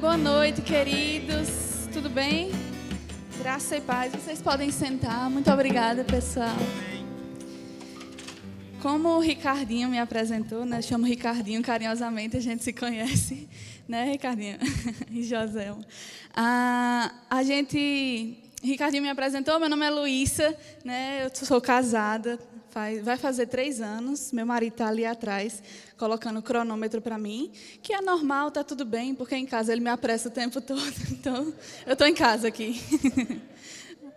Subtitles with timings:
[0.00, 1.48] Boa noite, queridos.
[1.92, 2.50] Tudo bem?
[3.38, 4.12] Graça e paz.
[4.12, 5.30] Vocês podem sentar.
[5.30, 6.56] Muito obrigada, pessoal.
[8.82, 10.82] Como o Ricardinho me apresentou, né?
[10.82, 13.48] Chamo Ricardinho carinhosamente, a gente se conhece,
[13.86, 14.58] né, Ricardinho?
[15.12, 15.72] e José.
[16.34, 18.36] Ah, a gente.
[18.62, 21.24] Ricardinho me apresentou, meu nome é Luísa, né?
[21.24, 22.38] Eu sou casada,
[22.74, 24.32] faz, vai fazer três anos.
[24.32, 25.62] Meu marido está ali atrás,
[25.96, 29.80] colocando o cronômetro para mim, que é normal, tá tudo bem, porque em casa ele
[29.80, 30.82] me apressa o tempo todo.
[31.12, 31.54] Então,
[31.86, 32.82] eu estou em casa aqui.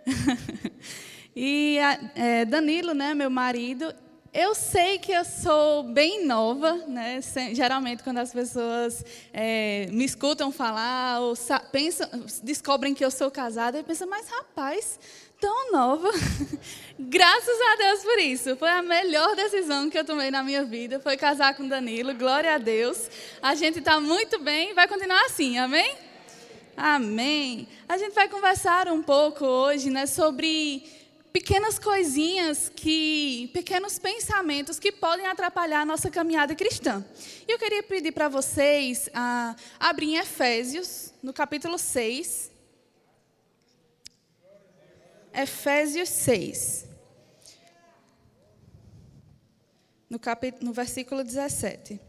[1.36, 1.78] e
[2.16, 3.94] é, Danilo, né, meu marido,
[4.34, 7.20] eu sei que eu sou bem nova, né?
[7.54, 11.36] Geralmente, quando as pessoas é, me escutam falar ou
[11.72, 12.08] pensam,
[12.44, 15.00] descobrem que eu sou casada, eu penso, mas rapaz,
[15.40, 16.09] tão nova.
[17.00, 18.55] Graças a Deus por isso.
[18.58, 21.00] Foi a melhor decisão que eu tomei na minha vida.
[21.00, 22.14] Foi casar com Danilo.
[22.14, 23.09] Glória a Deus.
[23.42, 25.58] A gente está muito bem vai continuar assim.
[25.58, 25.95] Amém?
[26.75, 27.67] Amém.
[27.88, 30.84] A gente vai conversar um pouco hoje né, sobre
[31.34, 37.06] pequenas coisinhas que, pequenos pensamentos que podem atrapalhar a nossa caminhada cristã.
[37.47, 42.56] E eu queria pedir para vocês ah, abrir em Efésios, no capítulo 6.
[45.38, 46.86] Efésios 6.
[50.10, 52.00] No, capítulo, no versículo 17.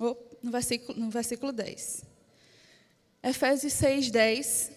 [0.00, 2.04] Ou no versículo, no versículo 10.
[3.22, 4.72] Efésios 6, 10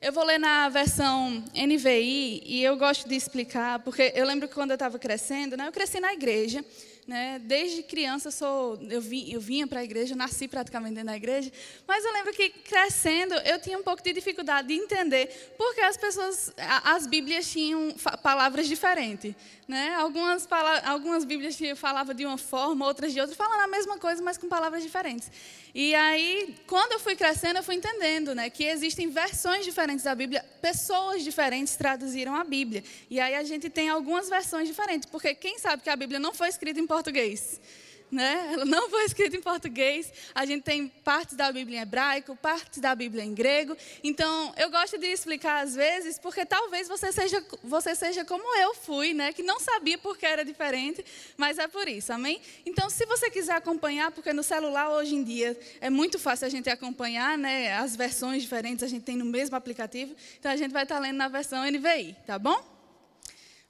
[0.00, 4.54] eu vou ler na versão NVI e eu gosto de explicar, porque eu lembro que
[4.54, 6.64] quando eu estava crescendo, né, eu cresci na igreja,
[7.08, 11.50] né, desde criança sou, eu, vim, eu vinha para a igreja, nasci praticamente da igreja,
[11.86, 15.96] mas eu lembro que crescendo eu tinha um pouco de dificuldade de entender porque as
[15.96, 16.52] pessoas,
[16.84, 19.34] as Bíblias tinham palavras diferentes.
[19.66, 19.94] Né?
[19.94, 20.46] Algumas,
[20.84, 24.48] algumas Bíblias falavam de uma forma, outras de outra, falando a mesma coisa, mas com
[24.48, 25.30] palavras diferentes.
[25.80, 30.12] E aí, quando eu fui crescendo, eu fui entendendo né, que existem versões diferentes da
[30.12, 32.82] Bíblia, pessoas diferentes traduziram a Bíblia.
[33.08, 36.34] E aí a gente tem algumas versões diferentes, porque quem sabe que a Bíblia não
[36.34, 37.60] foi escrita em português?
[38.10, 38.50] Né?
[38.52, 40.12] Ela não foi escrita em português.
[40.34, 43.76] A gente tem partes da Bíblia em hebraico, partes da Bíblia em grego.
[44.02, 48.74] Então, eu gosto de explicar às vezes, porque talvez você seja, você seja como eu
[48.74, 49.32] fui, né?
[49.32, 51.04] Que não sabia porque era diferente,
[51.36, 52.40] mas é por isso, amém?
[52.64, 56.50] Então, se você quiser acompanhar, porque no celular hoje em dia é muito fácil a
[56.50, 57.74] gente acompanhar, né?
[57.74, 60.14] As versões diferentes a gente tem no mesmo aplicativo.
[60.38, 62.78] Então, a gente vai estar lendo na versão NVI, tá bom?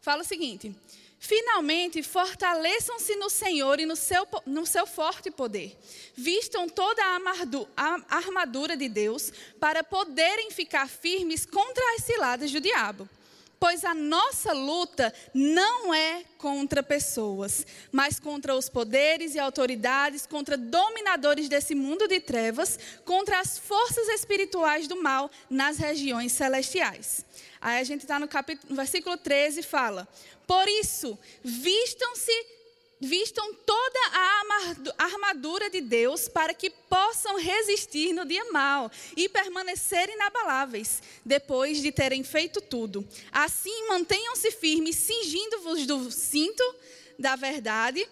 [0.00, 0.74] Fala o seguinte.
[1.20, 5.76] Finalmente, fortaleçam-se no Senhor e no seu, no seu forte poder.
[6.14, 7.02] Vistam toda
[7.76, 13.08] a armadura de Deus para poderem ficar firmes contra as ciladas do diabo.
[13.60, 20.56] Pois a nossa luta não é contra pessoas, mas contra os poderes e autoridades, contra
[20.56, 27.24] dominadores desse mundo de trevas, contra as forças espirituais do mal nas regiões celestiais.
[27.60, 30.06] Aí a gente está no, capítulo, no versículo 13 e fala:
[30.48, 32.32] por isso, vistam-se
[33.00, 33.98] vistam toda
[34.98, 41.80] a armadura de Deus para que possam resistir no dia mal e permanecer inabaláveis depois
[41.80, 43.06] de terem feito tudo.
[43.30, 46.62] Assim, mantenham-se firmes, cingindo-vos do cinto
[47.18, 48.08] da verdade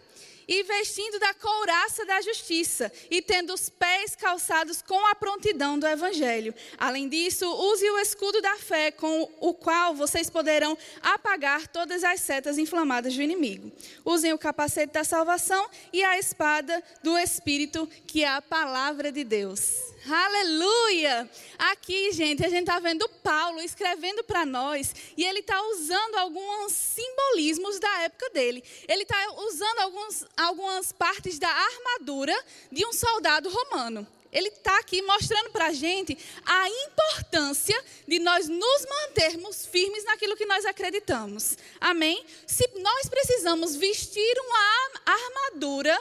[0.49, 5.87] e vestindo da couraça da justiça, e tendo os pés calçados com a prontidão do
[5.87, 6.55] evangelho.
[6.79, 12.21] Além disso, use o escudo da fé, com o qual vocês poderão apagar todas as
[12.21, 13.73] setas inflamadas do inimigo.
[14.05, 19.25] Usem o capacete da salvação e a espada do espírito, que é a palavra de
[19.25, 19.96] Deus.
[20.09, 21.28] Aleluia!
[21.59, 26.72] Aqui, gente, a gente está vendo Paulo escrevendo para nós e ele está usando alguns
[26.72, 28.62] simbolismos da época dele.
[28.87, 29.17] Ele está
[29.49, 32.33] usando alguns, algumas partes da armadura
[32.71, 34.06] de um soldado romano.
[34.31, 40.37] Ele está aqui mostrando para a gente a importância de nós nos mantermos firmes naquilo
[40.37, 41.59] que nós acreditamos.
[41.81, 42.25] Amém?
[42.47, 46.00] Se nós precisamos vestir uma armadura,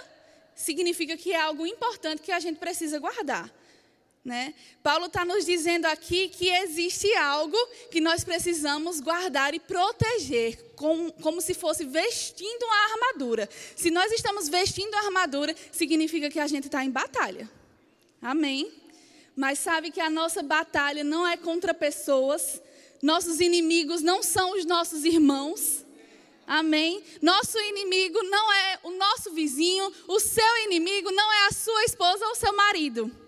[0.54, 3.52] significa que é algo importante que a gente precisa guardar.
[4.26, 4.56] Né?
[4.82, 7.56] Paulo está nos dizendo aqui que existe algo
[7.92, 13.48] que nós precisamos guardar e proteger, com, como se fosse vestindo uma armadura.
[13.76, 17.48] Se nós estamos vestindo a armadura, significa que a gente está em batalha.
[18.20, 18.74] Amém?
[19.36, 22.60] Mas sabe que a nossa batalha não é contra pessoas,
[23.04, 25.86] nossos inimigos não são os nossos irmãos.
[26.48, 27.04] Amém?
[27.22, 32.26] Nosso inimigo não é o nosso vizinho, o seu inimigo não é a sua esposa
[32.26, 33.25] ou o seu marido.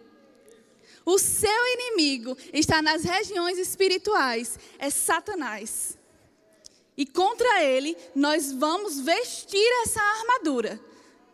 [1.07, 5.97] O seu inimigo está nas regiões espirituais, é Satanás.
[6.97, 10.77] E contra ele, nós vamos vestir essa armadura.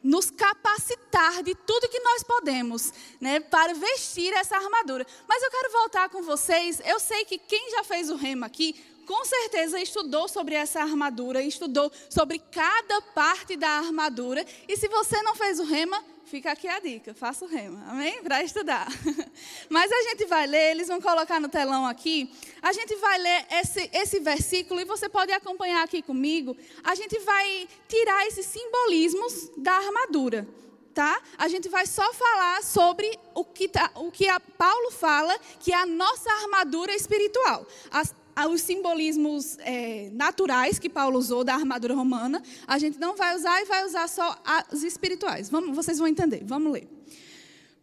[0.03, 2.91] nos capacitar de tudo que nós podemos,
[3.21, 5.07] né, para vestir essa armadura.
[5.25, 6.81] Mas eu quero voltar com vocês.
[6.83, 11.41] Eu sei que quem já fez o rema aqui, com certeza estudou sobre essa armadura,
[11.41, 14.45] estudou sobre cada parte da armadura.
[14.67, 18.23] E se você não fez o rema, fica aqui a dica, faça o rema, amém?
[18.23, 18.87] Para estudar.
[19.69, 22.33] Mas a gente vai ler, eles vão colocar no telão aqui.
[22.61, 26.57] A gente vai ler esse, esse versículo e você pode acompanhar aqui comigo.
[26.83, 30.47] A gente vai tirar esses simbolismos da armadura.
[30.93, 31.19] Tá?
[31.39, 35.73] A gente vai só falar sobre o que, tá, o que a Paulo fala, que
[35.73, 37.65] é a nossa armadura espiritual.
[37.89, 38.13] As,
[38.49, 43.61] os simbolismos é, naturais que Paulo usou da armadura romana, a gente não vai usar
[43.61, 45.49] e vai usar só as espirituais.
[45.49, 46.43] Vamos, vocês vão entender.
[46.45, 46.87] Vamos ler.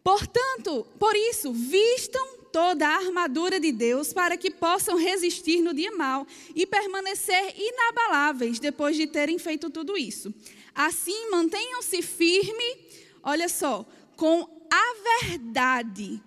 [0.02, 5.92] Portanto, por isso, vistam toda a armadura de Deus para que possam resistir no dia
[5.92, 10.34] mal e permanecer inabaláveis depois de terem feito tudo isso.
[10.74, 12.78] Assim, mantenham-se firme,
[13.22, 13.86] olha só,
[14.16, 16.22] com a verdade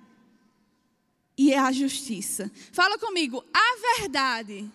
[1.38, 2.52] e a justiça.
[2.72, 4.70] Fala comigo, a verdade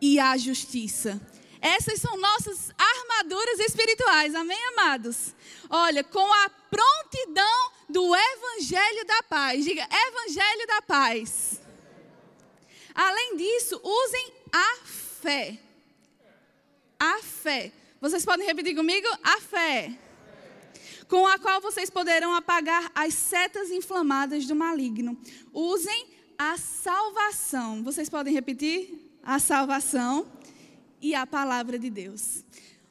[0.00, 1.20] e a justiça.
[1.60, 5.34] Essas são nossas armaduras espirituais, amém, amados?
[5.68, 9.64] Olha, com a prontidão do Evangelho da Paz.
[9.64, 11.60] Diga, Evangelho da Paz.
[12.94, 15.58] Além disso, usem a fé.
[16.98, 17.72] A fé.
[18.00, 19.08] Vocês podem repetir comigo?
[19.24, 19.98] A fé
[21.08, 25.18] com a qual vocês poderão apagar as setas inflamadas do maligno.
[25.52, 26.06] Usem
[26.36, 27.82] a salvação.
[27.82, 29.06] Vocês podem repetir?
[29.22, 30.30] A salvação
[31.00, 32.44] e a palavra de Deus.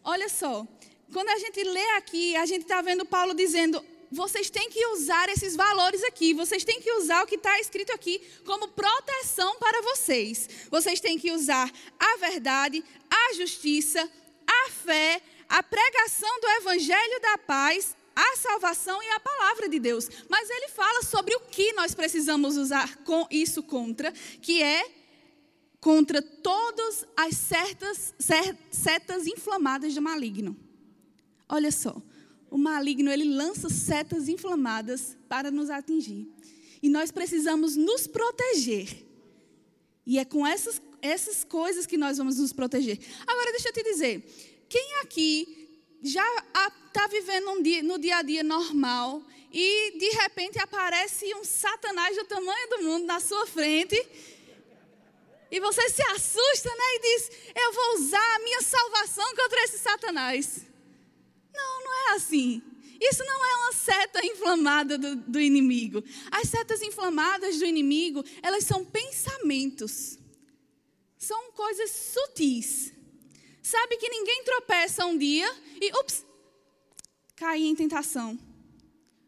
[0.03, 0.67] Olha só,
[1.13, 5.29] quando a gente lê aqui, a gente está vendo Paulo dizendo: vocês têm que usar
[5.29, 9.81] esses valores aqui, vocês têm que usar o que está escrito aqui como proteção para
[9.81, 10.49] vocês.
[10.69, 14.09] Vocês têm que usar a verdade, a justiça,
[14.45, 20.09] a fé, a pregação do evangelho da paz a salvação e a palavra de Deus.
[20.27, 24.11] Mas ele fala sobre o que nós precisamos usar com isso contra,
[24.41, 24.89] que é
[25.79, 28.15] contra todas as certas,
[28.71, 30.57] setas inflamadas do maligno.
[31.47, 32.01] Olha só,
[32.49, 36.27] o maligno ele lança setas inflamadas para nos atingir.
[36.81, 39.05] E nós precisamos nos proteger.
[40.05, 42.99] E é com essas, essas coisas que nós vamos nos proteger.
[43.27, 44.23] Agora, deixa eu te dizer:
[44.67, 45.56] quem aqui
[46.01, 46.25] já
[46.87, 52.15] está vivendo um dia, no dia a dia normal e de repente aparece um satanás
[52.15, 53.95] do tamanho do mundo na sua frente
[55.49, 59.79] e você se assusta né, e diz: Eu vou usar a minha salvação contra esse
[59.79, 60.65] satanás.
[61.53, 62.61] Não, não é assim.
[62.99, 66.03] Isso não é uma seta inflamada do, do inimigo.
[66.31, 70.17] As setas inflamadas do inimigo, elas são pensamentos.
[71.17, 72.96] São coisas sutis
[73.67, 76.25] Sabe que ninguém tropeça um dia e, ups,
[77.35, 78.39] cai em tentação.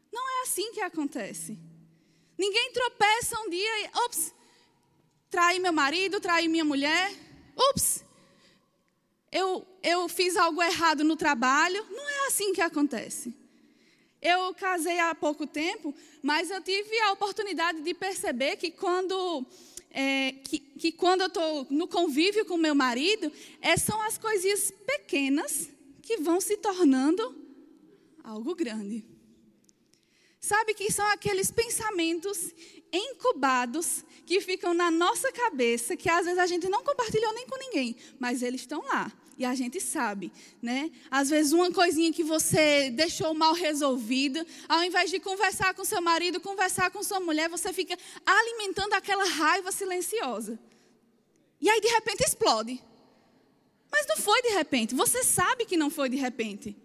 [0.09, 1.59] Não é assim que acontece.
[2.37, 4.33] Ninguém tropeça um dia e, ups,
[5.29, 7.13] trai meu marido, trai minha mulher.
[7.69, 8.01] Ups,
[9.29, 11.85] eu, eu fiz algo errado no trabalho.
[11.89, 13.35] Não é assim que acontece.
[14.21, 15.93] Eu casei há pouco tempo,
[16.23, 19.45] mas eu tive a oportunidade de perceber que quando
[19.91, 23.31] é, que, que, quando eu estou no convívio com meu marido,
[23.61, 25.69] é, são as coisinhas pequenas
[26.01, 27.35] que vão se tornando
[28.23, 29.03] algo grande.
[30.39, 32.53] Sabe que são aqueles pensamentos
[32.91, 37.57] incubados que ficam na nossa cabeça, que às vezes a gente não compartilhou nem com
[37.57, 40.91] ninguém, mas eles estão lá e a gente sabe, né?
[41.09, 46.01] Às vezes uma coisinha que você deixou mal resolvida, ao invés de conversar com seu
[46.01, 50.59] marido, conversar com sua mulher, você fica alimentando aquela raiva silenciosa.
[51.61, 52.83] E aí de repente explode.
[53.89, 56.75] Mas não foi de repente, você sabe que não foi de repente.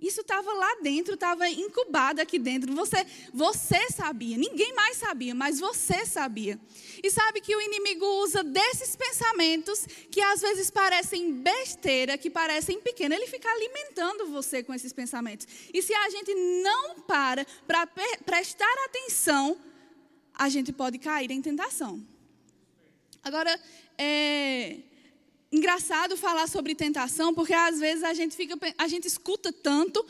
[0.00, 2.72] Isso estava lá dentro, estava incubado aqui dentro.
[2.74, 6.58] Você, você sabia, ninguém mais sabia, mas você sabia.
[7.02, 12.80] E sabe que o inimigo usa desses pensamentos que às vezes parecem besteira, que parecem
[12.80, 15.48] pequenos, ele fica alimentando você com esses pensamentos.
[15.74, 17.84] E se a gente não para para
[18.24, 19.58] prestar atenção,
[20.32, 22.00] a gente pode cair em tentação.
[23.24, 23.58] Agora,
[23.98, 24.78] é,
[25.50, 30.04] engraçado falar sobre tentação, porque às vezes a gente fica, a gente escuta tanto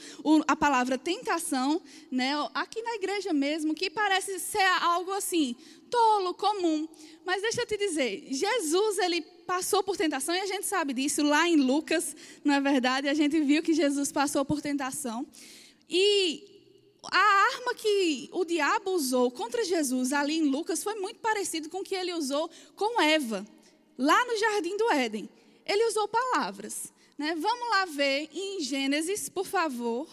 [0.47, 1.81] a palavra tentação,
[2.11, 5.55] né, aqui na igreja mesmo, que parece ser algo assim,
[5.89, 6.89] tolo, comum.
[7.25, 11.23] Mas deixa eu te dizer, Jesus, ele passou por tentação e a gente sabe disso
[11.23, 13.09] lá em Lucas, não é verdade?
[13.09, 15.27] A gente viu que Jesus passou por tentação.
[15.89, 16.45] E
[17.05, 17.19] a
[17.55, 21.85] arma que o diabo usou contra Jesus ali em Lucas foi muito parecido com o
[21.85, 23.47] que ele usou com Eva
[23.99, 25.29] lá no jardim do Éden.
[25.67, 26.93] Ele usou palavras.
[27.19, 27.35] Né?
[27.35, 30.09] Vamos lá ver em Gênesis, por favor.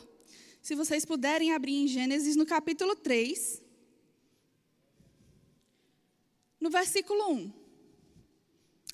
[0.62, 3.62] Se vocês puderem abrir em Gênesis, no capítulo 3,
[6.60, 7.54] no versículo 1.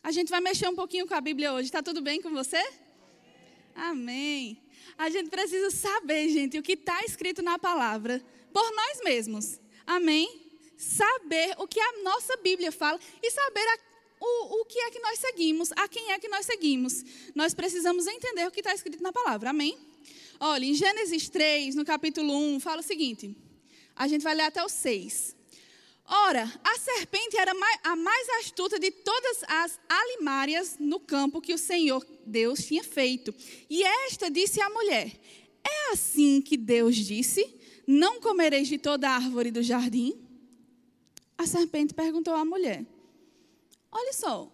[0.04, 1.68] A gente vai mexer um pouquinho com a Bíblia hoje.
[1.68, 2.62] Está tudo bem com você?
[3.74, 4.62] Amém.
[4.98, 8.22] A gente precisa saber, gente, o que está escrito na palavra
[8.52, 9.60] por nós mesmos.
[9.86, 10.52] Amém?
[10.76, 13.78] Saber o que a nossa Bíblia fala e saber a,
[14.22, 17.04] o, o que é que nós seguimos, a quem é que nós seguimos.
[17.34, 19.50] Nós precisamos entender o que está escrito na palavra.
[19.50, 19.78] Amém?
[20.40, 23.36] Olha, em Gênesis 3, no capítulo 1, fala o seguinte.
[23.96, 25.36] A gente vai ler até o 6.
[26.06, 27.52] Ora, a serpente era
[27.84, 33.34] a mais astuta de todas as alimárias no campo que o Senhor Deus tinha feito.
[33.70, 35.12] E esta disse à mulher:
[35.64, 37.56] É assim que Deus disse:
[37.88, 40.20] Não comereis de toda árvore do jardim?
[41.38, 42.86] A serpente perguntou à mulher:
[43.92, 44.52] Olha só,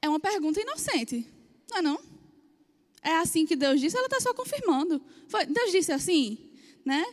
[0.00, 1.26] é uma pergunta inocente,
[1.70, 2.00] não é não?
[3.02, 5.02] É assim que Deus disse, ela está só confirmando.
[5.28, 6.38] Foi, Deus disse assim,
[6.84, 7.04] né?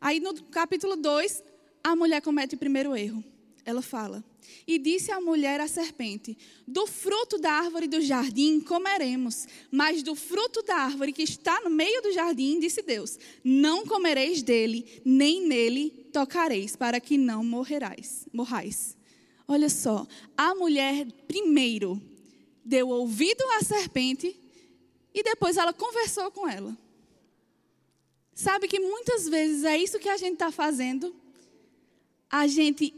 [0.00, 1.42] Aí no capítulo 2,
[1.82, 3.22] a mulher comete o primeiro erro.
[3.64, 4.24] Ela fala:
[4.66, 10.14] E disse a mulher à serpente: Do fruto da árvore do jardim comeremos, mas do
[10.14, 15.46] fruto da árvore que está no meio do jardim, disse Deus: Não comereis dele, nem
[15.46, 18.96] nele tocareis, para que não morrerais, morrais.
[19.52, 22.00] Olha só, a mulher primeiro
[22.64, 24.38] deu ouvido à serpente
[25.12, 26.78] e depois ela conversou com ela.
[28.32, 31.12] Sabe que muitas vezes é isso que a gente está fazendo
[32.30, 32.94] a gente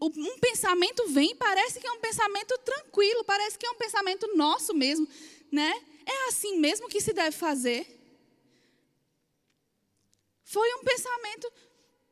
[0.00, 4.72] um pensamento vem, parece que é um pensamento tranquilo, parece que é um pensamento nosso
[4.72, 5.08] mesmo,
[5.50, 5.74] né?
[6.06, 7.84] É assim mesmo que se deve fazer.
[10.44, 11.52] Foi um pensamento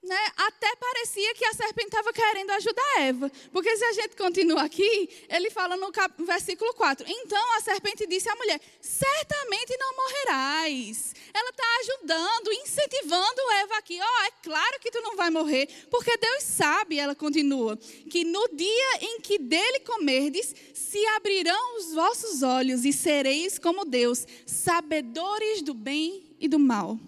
[0.05, 3.33] né, até parecia que a serpente estava querendo ajudar Eva.
[3.51, 8.07] Porque se a gente continua aqui, ele fala no cap, versículo 4: Então a serpente
[8.07, 11.15] disse à mulher: Certamente não morrerás.
[11.33, 15.69] Ela está ajudando, incentivando Eva aqui: Ó, oh, é claro que tu não vai morrer,
[15.91, 17.77] porque Deus sabe, ela continua,
[18.11, 23.85] que no dia em que dele comerdes, se abrirão os vossos olhos e sereis como
[23.85, 26.99] Deus, sabedores do bem e do mal.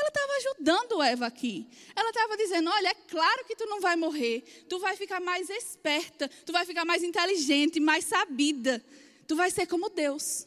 [0.00, 1.68] Ela estava ajudando Eva aqui.
[1.94, 4.64] Ela estava dizendo: Olha, é claro que tu não vai morrer.
[4.66, 6.28] Tu vai ficar mais esperta.
[6.46, 8.82] Tu vai ficar mais inteligente, mais sabida.
[9.28, 10.46] Tu vai ser como Deus.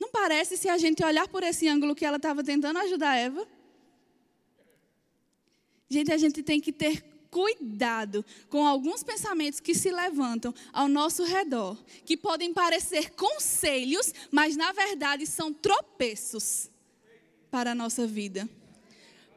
[0.00, 3.46] Não parece, se a gente olhar por esse ângulo, que ela estava tentando ajudar Eva?
[5.88, 11.24] Gente, a gente tem que ter cuidado com alguns pensamentos que se levantam ao nosso
[11.24, 16.70] redor, que podem parecer conselhos, mas na verdade são tropeços
[17.50, 18.48] para a nossa vida.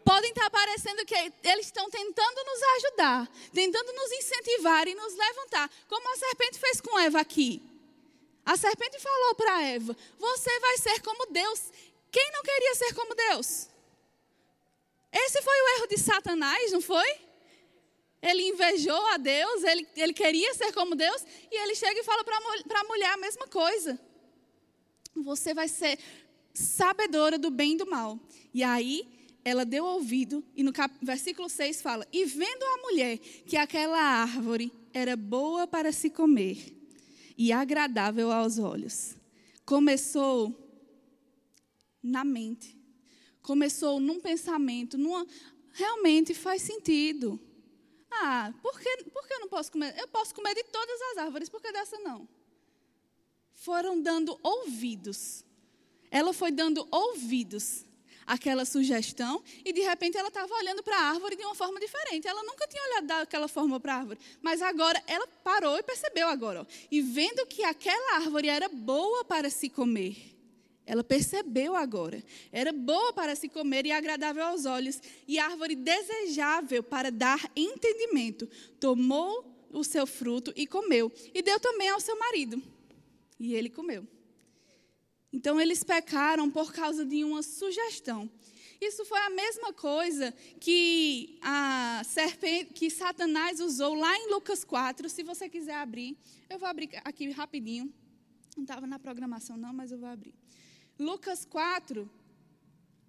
[0.03, 5.69] Podem estar parecendo que eles estão tentando nos ajudar, tentando nos incentivar e nos levantar,
[5.87, 7.61] como a serpente fez com Eva aqui.
[8.45, 11.71] A serpente falou para Eva: Você vai ser como Deus.
[12.11, 13.69] Quem não queria ser como Deus?
[15.11, 17.19] Esse foi o erro de Satanás, não foi?
[18.21, 22.23] Ele invejou a Deus, ele, ele queria ser como Deus, e ele chega e fala
[22.23, 23.99] para a mulher a mesma coisa.
[25.15, 25.99] Você vai ser
[26.53, 28.19] sabedora do bem e do mal.
[28.53, 29.07] E aí
[29.43, 30.93] ela deu ouvido, e no cap...
[31.01, 36.77] versículo 6 fala: E vendo a mulher que aquela árvore era boa para se comer
[37.37, 39.15] e agradável aos olhos,
[39.65, 40.55] começou
[42.03, 42.77] na mente,
[43.41, 45.25] começou num pensamento, numa...
[45.71, 47.39] realmente faz sentido.
[48.11, 49.97] Ah, por que, por que eu não posso comer?
[49.97, 52.27] Eu posso comer de todas as árvores, por que dessa não?
[53.53, 55.45] Foram dando ouvidos
[56.11, 57.85] ela foi dando ouvidos
[58.27, 62.27] àquela sugestão e de repente ela estava olhando para a árvore de uma forma diferente.
[62.27, 66.27] Ela nunca tinha olhado daquela forma para a árvore, mas agora ela parou e percebeu
[66.27, 66.61] agora.
[66.61, 70.31] Ó, e vendo que aquela árvore era boa para se comer.
[70.85, 72.21] Ela percebeu agora.
[72.51, 78.45] Era boa para se comer e agradável aos olhos, e árvore desejável para dar entendimento.
[78.79, 82.61] Tomou o seu fruto e comeu, e deu também ao seu marido.
[83.39, 84.05] E ele comeu.
[85.31, 88.29] Então eles pecaram por causa de uma sugestão.
[88.81, 95.07] Isso foi a mesma coisa que a serpente, que Satanás usou lá em Lucas 4.
[95.07, 96.17] Se você quiser abrir,
[96.49, 97.93] eu vou abrir aqui rapidinho.
[98.57, 100.33] Não estava na programação não, mas eu vou abrir.
[100.97, 102.09] Lucas 4,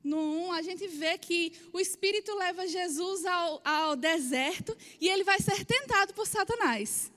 [0.02, 5.24] no 1, a gente vê que o Espírito leva Jesus ao, ao deserto e ele
[5.24, 7.11] vai ser tentado por Satanás.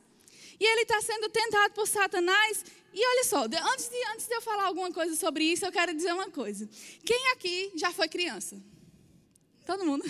[0.60, 2.64] E ele está sendo tentado por Satanás
[2.96, 5.94] e olha só, antes de, antes de eu falar alguma coisa sobre isso, eu quero
[5.94, 6.66] dizer uma coisa.
[7.04, 8.56] Quem aqui já foi criança?
[9.66, 10.06] Todo mundo?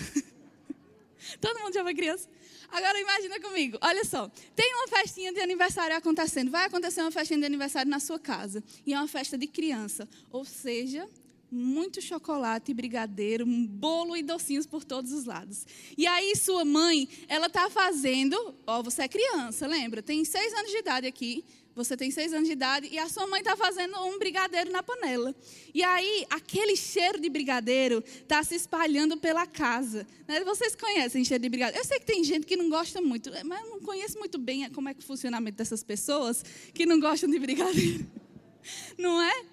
[1.40, 2.28] Todo mundo já foi criança?
[2.70, 4.30] Agora imagina comigo, olha só.
[4.54, 6.48] Tem uma festinha de aniversário acontecendo.
[6.48, 8.62] Vai acontecer uma festinha de aniversário na sua casa.
[8.86, 10.08] E é uma festa de criança.
[10.30, 11.08] Ou seja,
[11.50, 15.66] muito chocolate, brigadeiro, um bolo e docinhos por todos os lados.
[15.96, 20.02] E aí sua mãe, ela está fazendo, ó, você é criança, lembra?
[20.02, 21.44] Tem seis anos de idade aqui.
[21.76, 24.82] Você tem seis anos de idade e a sua mãe está fazendo um brigadeiro na
[24.82, 25.34] panela.
[25.74, 30.06] E aí, aquele cheiro de brigadeiro está se espalhando pela casa.
[30.26, 30.42] Né?
[30.42, 31.78] Vocês conhecem cheiro de brigadeiro?
[31.78, 34.70] Eu sei que tem gente que não gosta muito, mas eu não conheço muito bem
[34.70, 38.06] como é que o funcionamento dessas pessoas que não gostam de brigadeiro.
[38.98, 39.44] Não é?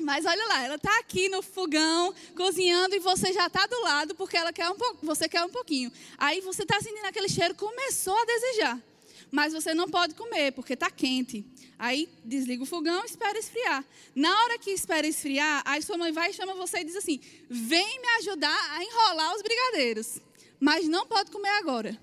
[0.00, 4.14] Mas olha lá, ela está aqui no fogão, cozinhando, e você já está do lado,
[4.14, 5.92] porque ela quer um pouco, você quer um pouquinho.
[6.16, 8.80] Aí você está sentindo aquele cheiro, começou a desejar.
[9.30, 11.44] Mas você não pode comer, porque está quente.
[11.78, 13.84] Aí desliga o fogão e espera esfriar.
[14.14, 17.20] Na hora que espera esfriar, aí sua mãe vai e chama você e diz assim:
[17.48, 20.18] vem me ajudar a enrolar os brigadeiros.
[20.58, 21.96] Mas não pode comer agora.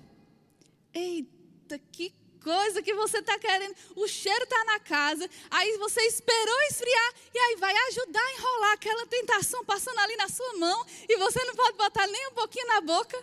[0.94, 2.12] Eita, que
[2.46, 3.74] coisa que você está querendo.
[3.96, 8.72] O cheiro está na casa, aí você esperou esfriar e aí vai ajudar a enrolar
[8.74, 12.68] aquela tentação passando ali na sua mão e você não pode botar nem um pouquinho
[12.68, 13.20] na boca.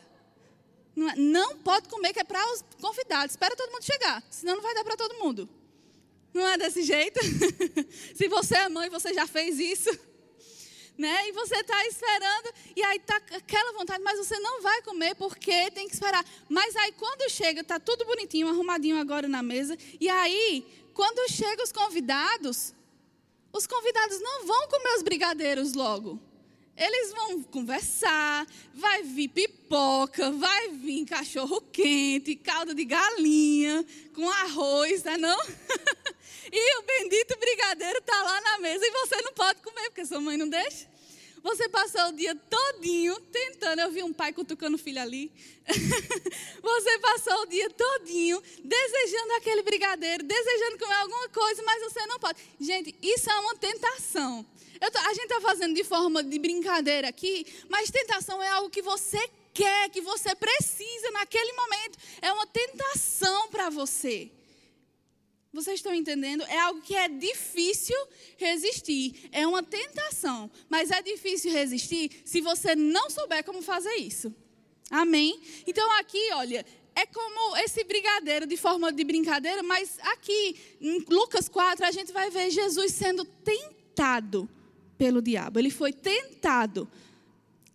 [0.94, 3.32] Não, é, não pode comer, que é para os convidados.
[3.32, 5.50] Espera todo mundo chegar, senão não vai dar para todo mundo.
[6.34, 7.20] Não é desse jeito?
[8.14, 10.13] Se você é mãe, você já fez isso
[10.98, 11.30] né?
[11.30, 15.72] E você está esperando, e aí tá aquela vontade, mas você não vai comer porque
[15.72, 16.26] tem que esperar.
[16.50, 21.64] Mas aí quando chega, está tudo bonitinho, arrumadinho agora na mesa, e aí, quando chegam
[21.64, 22.74] os convidados,
[23.52, 26.20] os convidados não vão comer os brigadeiros logo.
[26.76, 33.86] Eles vão conversar, vai vir pipoca, vai vir cachorro quente, caldo de galinha,
[34.16, 35.38] com arroz, tá não?
[36.56, 40.22] e o bendito brigadeiro tá lá na mesa e você não pode comer, porque sua
[40.22, 40.88] mãe não deixa.
[41.42, 45.32] Você passou o dia todinho tentando, eu vi um pai cutucando o filho ali.
[46.62, 52.20] você passou o dia todinho desejando aquele brigadeiro, desejando comer alguma coisa, mas você não
[52.20, 52.40] pode.
[52.60, 54.46] Gente, isso é uma tentação.
[54.80, 58.84] Tô, a gente está fazendo de forma de brincadeira aqui, mas tentação é algo que
[58.84, 61.98] você quer, que você precisa naquele momento.
[62.22, 64.32] É uma tentação para você.
[65.54, 66.44] Vocês estão entendendo?
[66.46, 67.96] É algo que é difícil
[68.38, 69.30] resistir.
[69.32, 70.50] É uma tentação.
[70.68, 74.34] Mas é difícil resistir se você não souber como fazer isso.
[74.90, 75.40] Amém?
[75.68, 81.48] Então aqui, olha, é como esse brigadeiro de forma de brincadeira, mas aqui em Lucas
[81.48, 84.50] 4 a gente vai ver Jesus sendo tentado
[84.98, 85.60] pelo diabo.
[85.60, 86.90] Ele foi tentado.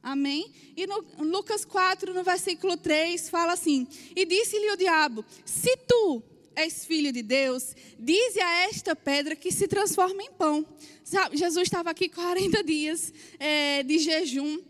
[0.03, 0.53] Amém?
[0.77, 3.87] E no Lucas 4, no versículo 3, fala assim:
[4.17, 6.23] E disse-lhe o diabo: Se tu
[6.59, 10.67] és filho de Deus, dize a esta pedra que se transforma em pão.
[11.05, 14.61] Sabe, Jesus estava aqui 40 dias é, de jejum.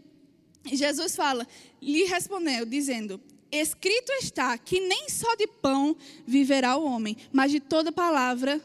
[0.70, 1.48] E Jesus fala,
[1.81, 3.18] lhe respondeu, dizendo:
[3.51, 5.96] Escrito está que nem só de pão
[6.27, 8.61] viverá o homem, mas de toda palavra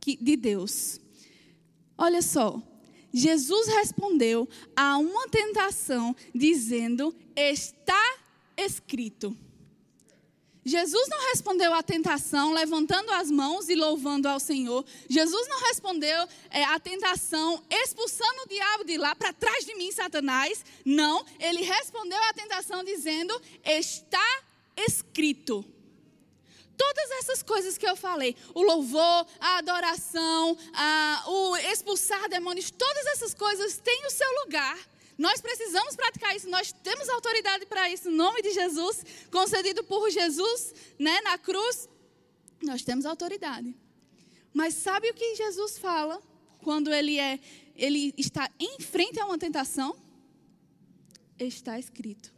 [0.00, 1.00] de Deus.
[1.98, 2.62] Olha só,
[3.12, 8.16] Jesus respondeu a uma tentação, dizendo: Está
[8.56, 9.36] escrito.
[10.64, 14.84] Jesus não respondeu à tentação levantando as mãos e louvando ao Senhor.
[15.08, 19.90] Jesus não respondeu é, à tentação expulsando o diabo de lá para trás de mim,
[19.92, 20.64] Satanás.
[20.84, 24.42] Não, ele respondeu à tentação dizendo: Está
[24.76, 25.64] escrito.
[26.76, 33.04] Todas essas coisas que eu falei, o louvor, a adoração, a, o expulsar demônios, todas
[33.06, 34.78] essas coisas têm o seu lugar
[35.18, 40.08] nós precisamos praticar isso, nós temos autoridade para isso, em nome de Jesus, concedido por
[40.10, 41.88] Jesus né, na cruz.
[42.62, 43.74] Nós temos autoridade.
[44.54, 46.22] Mas sabe o que Jesus fala
[46.62, 47.40] quando ele, é,
[47.74, 49.96] ele está em frente a uma tentação?
[51.36, 52.37] Está escrito.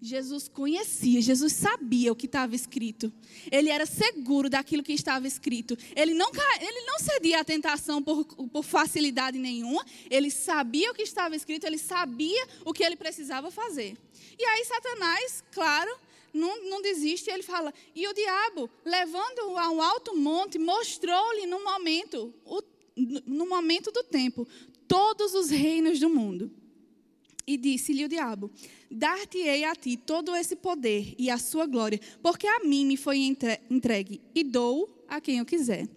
[0.00, 3.10] Jesus conhecia, Jesus sabia o que estava escrito.
[3.50, 5.76] Ele era seguro daquilo que estava escrito.
[5.96, 6.30] Ele não,
[6.60, 9.84] ele não cedia à tentação por, por facilidade nenhuma.
[10.10, 13.96] Ele sabia o que estava escrito, ele sabia o que ele precisava fazer.
[14.38, 15.90] E aí, Satanás, claro,
[16.32, 17.30] não, não desiste.
[17.30, 22.62] Ele fala: E o diabo, levando-o a um alto monte, mostrou-lhe no momento, o,
[23.26, 24.46] no momento do tempo,
[24.86, 26.50] todos os reinos do mundo.
[27.46, 28.50] E disse-lhe o diabo:
[28.90, 33.18] Dar-te-ei a ti todo esse poder e a sua glória, porque a mim me foi
[33.70, 35.88] entregue e dou a quem eu quiser.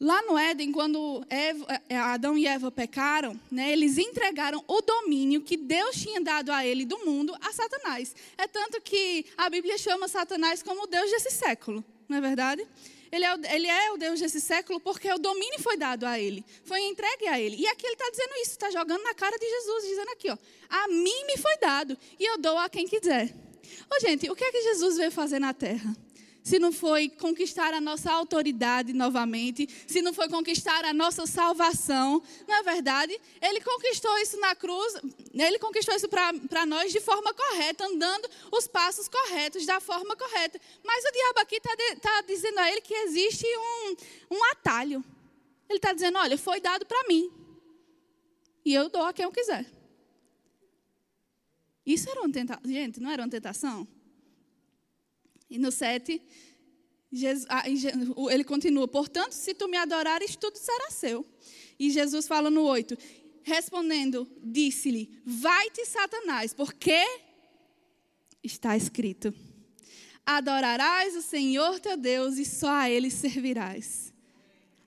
[0.00, 5.42] Lá no Éden, quando Eva, é, Adão e Eva pecaram, né, eles entregaram o domínio
[5.42, 8.14] que Deus tinha dado a ele do mundo a Satanás.
[8.36, 12.64] É tanto que a Bíblia chama Satanás como o Deus desse século, não é verdade?
[13.10, 16.18] Ele é, o, ele é, o, Deus desse século porque o domínio foi dado a
[16.18, 17.56] ele, foi entregue a ele.
[17.56, 20.38] E aqui ele está dizendo isso, está jogando na cara de Jesus, dizendo aqui, ó,
[20.68, 23.34] a mim me foi dado e eu dou a quem quiser.
[23.90, 25.94] Ô, gente, o que é que Jesus veio fazer na terra?
[26.48, 32.22] Se não foi conquistar a nossa autoridade novamente, se não foi conquistar a nossa salvação,
[32.48, 33.20] não é verdade?
[33.42, 34.94] Ele conquistou isso na cruz,
[35.34, 40.58] ele conquistou isso para nós de forma correta, andando os passos corretos, da forma correta.
[40.82, 43.96] Mas o diabo aqui está tá dizendo a ele que existe um,
[44.36, 45.04] um atalho.
[45.68, 47.30] Ele está dizendo: olha, foi dado para mim.
[48.64, 49.66] E eu dou a quem eu quiser.
[51.84, 52.72] Isso era uma tentação.
[52.72, 53.86] Gente, não era uma tentação?
[55.50, 56.20] E no 7,
[58.30, 61.26] ele continua: Portanto, se tu me adorares, tudo será seu.
[61.78, 62.96] E Jesus fala no 8:
[63.42, 67.02] Respondendo, disse-lhe: Vai-te, Satanás, porque
[68.42, 69.32] está escrito:
[70.26, 74.12] Adorarás o Senhor teu Deus e só a Ele servirás.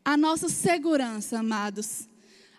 [0.06, 2.08] A nossa segurança, amados,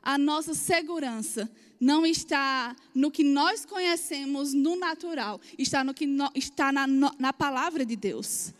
[0.03, 1.49] a nossa segurança
[1.83, 7.33] não está no que nós conhecemos no natural, está, no que no, está na, na
[7.33, 8.55] palavra de Deus.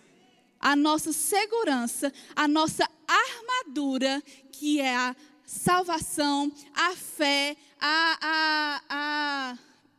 [0.59, 5.15] A nossa segurança, a nossa armadura, que é a
[5.47, 8.83] salvação, a fé, a, a,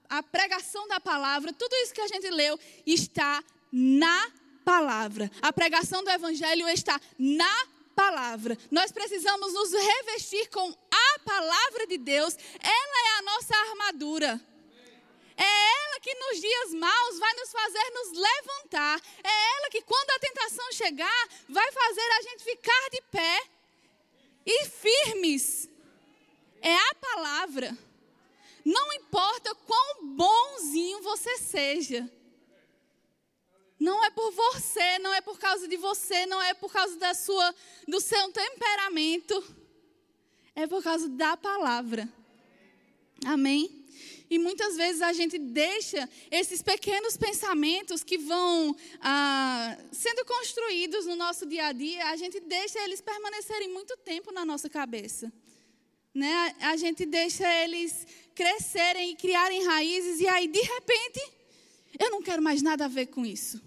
[0.10, 4.32] a, a pregação da palavra, tudo isso que a gente leu está na
[4.66, 5.32] palavra.
[5.42, 8.58] A pregação do evangelho está na palavra.
[8.70, 12.36] Nós precisamos nos revestir com a palavra de Deus.
[12.60, 14.42] Ela é a nossa armadura.
[15.36, 19.02] É ela que nos dias maus vai nos fazer nos levantar.
[19.24, 23.44] É ela que, quando a tentação chegar, vai fazer a gente ficar de pé
[24.46, 25.70] e firmes.
[26.62, 27.78] É a palavra.
[28.64, 32.10] Não importa quão bonzinho você seja.
[33.80, 37.14] Não é por você, não é por causa de você, não é por causa da
[37.14, 37.54] sua,
[37.86, 39.63] do seu temperamento.
[40.56, 42.08] É por causa da palavra.
[43.26, 43.84] Amém?
[44.30, 51.16] E muitas vezes a gente deixa esses pequenos pensamentos que vão ah, sendo construídos no
[51.16, 55.32] nosso dia a dia, a gente deixa eles permanecerem muito tempo na nossa cabeça.
[56.14, 56.56] Né?
[56.62, 61.22] A gente deixa eles crescerem e criarem raízes, e aí, de repente,
[62.00, 63.62] eu não quero mais nada a ver com isso.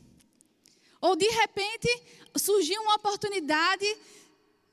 [1.00, 1.88] Ou de repente
[2.36, 3.86] surgiu uma oportunidade,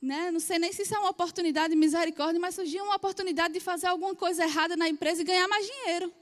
[0.03, 0.31] né?
[0.31, 3.61] não sei nem se isso é uma oportunidade de misericórdia, mas surgiu uma oportunidade de
[3.61, 6.13] fazer alguma coisa errada na empresa e ganhar mais dinheiro.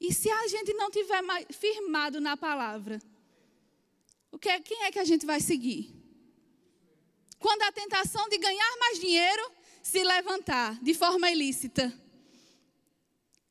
[0.00, 2.98] E se a gente não tiver firmado na palavra,
[4.32, 5.94] o que, é, quem é que a gente vai seguir?
[7.38, 11.92] Quando a tentação de ganhar mais dinheiro se levantar de forma ilícita,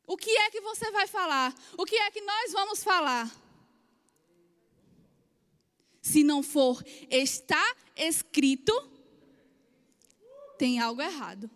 [0.08, 1.54] o que é que você vai falar?
[1.78, 3.30] O que é que nós vamos falar?
[6.12, 8.72] Se não for está escrito,
[10.58, 11.50] tem algo errado.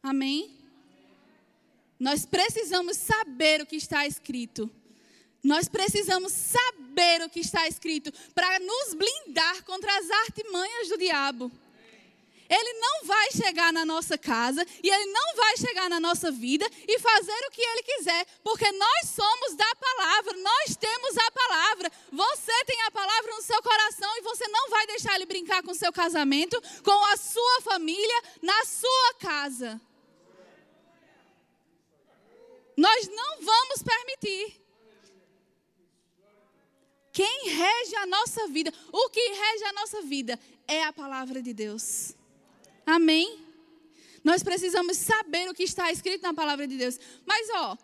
[0.00, 0.56] Amém?
[1.98, 4.70] Nós precisamos saber o que está escrito.
[5.42, 11.50] Nós precisamos saber o que está escrito para nos blindar contra as artimanhas do diabo.
[12.48, 16.68] Ele não vai chegar na nossa casa e ele não vai chegar na nossa vida
[16.86, 21.92] e fazer o que ele quiser, porque nós somos da palavra, nós temos a palavra.
[22.12, 25.72] Você tem a palavra no seu coração e você não vai deixar ele brincar com
[25.72, 29.80] o seu casamento, com a sua família, na sua casa.
[32.76, 34.60] Nós não vamos permitir.
[37.12, 41.54] Quem rege a nossa vida, o que rege a nossa vida é a palavra de
[41.54, 42.12] Deus.
[42.86, 43.44] Amém?
[44.22, 46.98] Nós precisamos saber o que está escrito na palavra de Deus.
[47.26, 47.76] Mas, ó,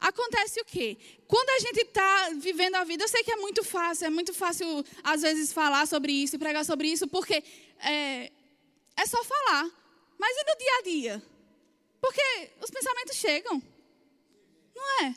[0.00, 0.96] acontece o quê?
[1.26, 4.32] Quando a gente está vivendo a vida, eu sei que é muito fácil, é muito
[4.32, 7.44] fácil, às vezes, falar sobre isso pregar sobre isso, porque
[7.80, 8.32] é,
[8.96, 9.70] é só falar.
[10.18, 11.22] Mas e no dia a dia?
[12.00, 13.62] Porque os pensamentos chegam.
[14.74, 15.14] Não é?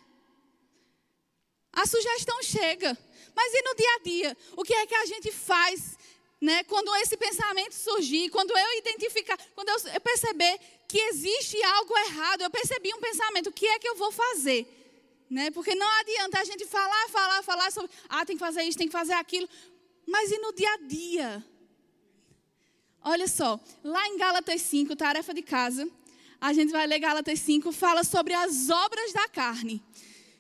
[1.74, 2.97] A sugestão chega.
[3.34, 4.38] Mas e no dia a dia?
[4.58, 5.97] O que é que a gente faz
[6.41, 6.63] né?
[6.63, 12.49] Quando esse pensamento surgir, quando eu identificar, quando eu perceber que existe algo errado, eu
[12.49, 14.65] percebi um pensamento, o que é que eu vou fazer?
[15.30, 15.51] Né?
[15.51, 18.88] Porque não adianta a gente falar, falar, falar sobre, ah, tem que fazer isso, tem
[18.88, 19.47] que fazer aquilo,
[20.08, 21.45] mas e no dia a dia?
[23.04, 25.88] Olha só, lá em Gálatas 5, tarefa de casa,
[26.39, 29.82] a gente vai ler Gálatas 5, fala sobre as obras da carne.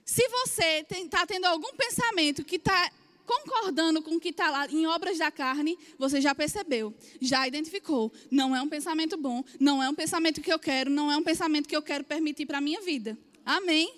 [0.03, 2.91] Se você está tendo algum pensamento que está
[3.31, 8.11] concordando com o que está lá em obras da carne, você já percebeu, já identificou.
[8.29, 11.23] Não é um pensamento bom, não é um pensamento que eu quero, não é um
[11.23, 13.17] pensamento que eu quero permitir para a minha vida.
[13.45, 13.93] Amém?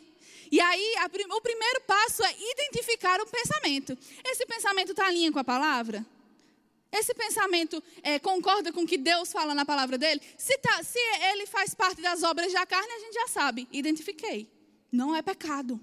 [0.52, 3.98] E aí, a, o primeiro passo é identificar o pensamento.
[4.24, 6.06] Esse pensamento está em linha com a palavra?
[6.92, 10.22] Esse pensamento é, concorda com o que Deus fala na palavra dele?
[10.38, 11.00] Se, tá, se
[11.32, 13.68] ele faz parte das obras da carne, a gente já sabe.
[13.72, 14.48] Identifiquei.
[14.92, 15.82] Não é pecado.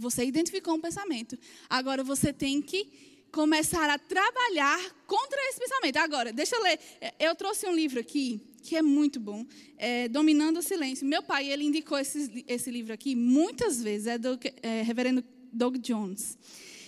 [0.00, 1.38] Você identificou um pensamento.
[1.68, 2.88] Agora você tem que
[3.30, 5.96] começar a trabalhar contra esse pensamento.
[5.98, 6.80] Agora, deixa eu ler.
[7.18, 9.46] Eu trouxe um livro aqui que é muito bom,
[9.78, 11.06] é Dominando o Silêncio.
[11.06, 15.76] Meu pai, ele indicou esse, esse livro aqui muitas vezes, é do é, reverendo Doug
[15.78, 16.38] Jones.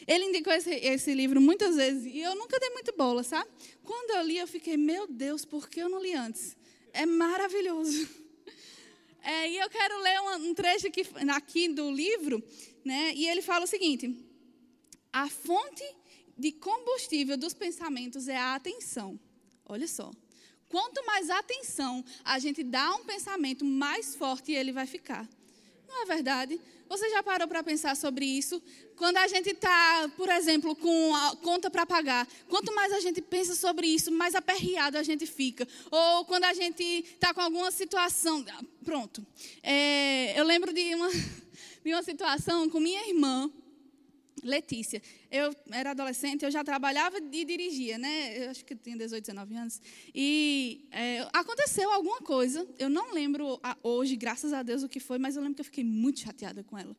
[0.06, 3.48] Ele indicou esse, esse, livro muitas vezes e eu nunca dei muito bola, sabe?
[3.84, 6.56] Quando eu li, eu fiquei, meu Deus, por que eu não li antes?
[6.92, 8.08] É maravilhoso.
[9.24, 12.42] É, e eu quero ler um, um trecho aqui, aqui do livro,
[12.84, 13.12] né?
[13.14, 14.14] E ele fala o seguinte:
[15.12, 15.84] a fonte
[16.36, 19.18] de combustível dos pensamentos é a atenção.
[19.64, 20.10] Olha só.
[20.68, 25.28] Quanto mais atenção a gente dá a um pensamento, mais forte ele vai ficar.
[25.86, 26.58] Não é verdade?
[26.88, 28.62] Você já parou para pensar sobre isso?
[28.96, 33.20] Quando a gente está, por exemplo, com a conta para pagar, quanto mais a gente
[33.22, 35.66] pensa sobre isso, mais aperreado a gente fica.
[35.90, 38.44] Ou quando a gente está com alguma situação.
[38.84, 39.26] Pronto.
[39.62, 41.08] É, eu lembro de uma,
[41.84, 43.50] de uma situação com minha irmã.
[44.42, 45.00] Letícia,
[45.30, 48.44] eu era adolescente, eu já trabalhava e dirigia, né?
[48.44, 49.80] Eu acho que tinha 18, 19 anos.
[50.12, 55.18] E é, aconteceu alguma coisa, eu não lembro hoje, graças a Deus, o que foi,
[55.18, 56.96] mas eu lembro que eu fiquei muito chateada com ela.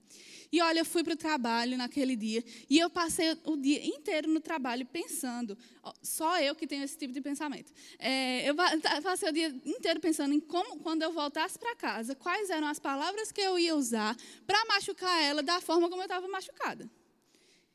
[0.54, 4.30] E olha, eu fui para o trabalho naquele dia, e eu passei o dia inteiro
[4.30, 5.58] no trabalho pensando,
[6.02, 7.74] só eu que tenho esse tipo de pensamento.
[8.00, 8.56] É, eu
[9.02, 12.80] passei o dia inteiro pensando em como, quando eu voltasse para casa, quais eram as
[12.80, 14.16] palavras que eu ia usar
[14.48, 16.90] para machucar ela da forma como eu estava machucada.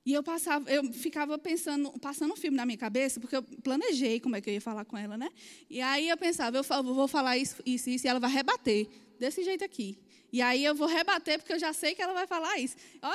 [0.09, 4.19] E eu passava, eu ficava pensando, passando um filme na minha cabeça, porque eu planejei
[4.19, 5.29] como é que eu ia falar com ela, né?
[5.69, 9.45] E aí eu pensava, eu vou falar isso, isso, isso, e ela vai rebater, desse
[9.45, 9.99] jeito aqui.
[10.33, 12.75] E aí eu vou rebater, porque eu já sei que ela vai falar isso.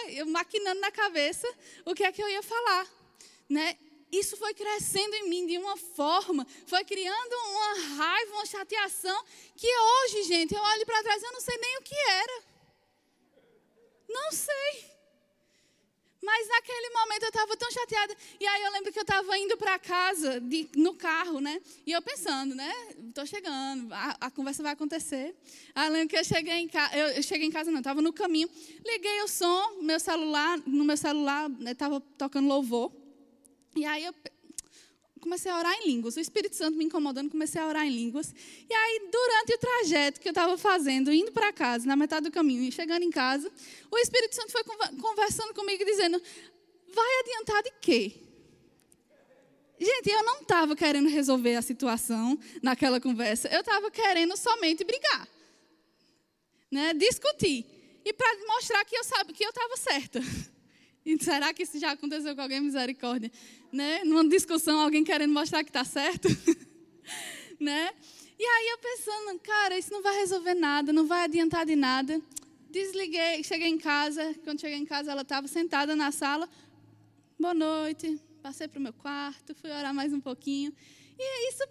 [0.10, 1.51] Eu maquinando na cabeça
[1.84, 2.86] o que é que eu ia falar,
[3.49, 3.75] né?
[4.12, 9.19] Isso foi crescendo em mim de uma forma, foi criando uma raiva, uma chateação,
[9.58, 12.43] que hoje, gente, eu olho para trás eu não sei nem o que era.
[14.08, 14.92] Não sei.
[16.63, 18.15] Naquele momento eu estava tão chateada.
[18.39, 21.62] E aí eu lembro que eu estava indo para casa, de, no carro, né?
[21.86, 22.71] E eu pensando, né?
[23.10, 25.36] Estou chegando, a, a, conversa vai acontecer.
[25.76, 28.02] Aí eu lembro que eu cheguei em casa, eu, eu cheguei em casa não, estava
[28.02, 28.49] no caminho.
[28.86, 32.93] Liguei o som, meu celular, no meu celular estava né, tocando louvor.
[33.76, 34.15] E aí eu
[35.23, 36.17] comecei a orar em línguas.
[36.17, 38.36] O Espírito Santo me incomodando, comecei a orar em línguas.
[38.69, 42.32] E aí, durante o trajeto que eu estava fazendo, indo para casa, na metade do
[42.32, 43.49] caminho, e chegando em casa,
[43.89, 44.63] o Espírito Santo foi
[45.02, 46.21] conversando comigo, dizendo:
[46.93, 48.13] Vai adiantar de quê?
[49.79, 55.27] Gente, eu não estava querendo resolver a situação naquela conversa, eu estava querendo somente brigar,
[56.71, 56.93] né?
[56.93, 57.65] discutir.
[58.06, 60.19] E para mostrar que eu sabia que eu estava certa.
[61.06, 62.62] E será que isso já aconteceu com alguém?
[62.62, 63.29] Misericórdia.
[63.73, 64.06] Né?
[64.06, 66.29] Numa discussão, alguém querendo mostrar que está certo.
[67.60, 67.91] né?
[68.39, 72.21] E aí eu pensando, cara, isso não vai resolver nada, não vai adiantar de nada.
[72.69, 74.34] Desliguei, cheguei em casa.
[74.45, 76.49] Quando cheguei em casa, ela estava sentada na sala.
[77.39, 78.22] Boa noite.
[78.43, 80.72] Passei para o meu quarto, fui orar mais um pouquinho.
[81.17, 81.63] E isso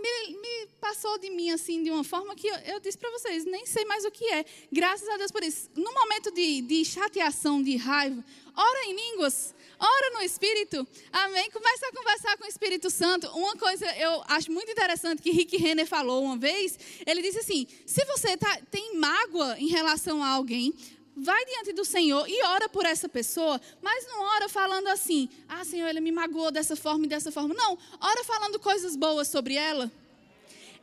[0.00, 3.84] me, passou de mim assim de uma forma que eu disse para vocês, nem sei
[3.84, 4.44] mais o que é.
[4.72, 5.70] Graças a Deus por isso.
[5.76, 8.24] No momento de, de chateação, de raiva,
[8.56, 10.86] ora em línguas, ora no Espírito.
[11.12, 11.50] Amém?
[11.50, 13.28] Começa a conversar com o Espírito Santo.
[13.28, 16.78] Uma coisa eu acho muito interessante que Rick Renner falou uma vez.
[17.06, 20.74] Ele disse assim: se você tá, tem mágoa em relação a alguém,
[21.16, 25.64] vai diante do Senhor e ora por essa pessoa, mas não ora falando assim, ah,
[25.64, 27.54] Senhor, ele me magoou dessa forma e dessa forma.
[27.54, 29.90] Não, ora falando coisas boas sobre ela.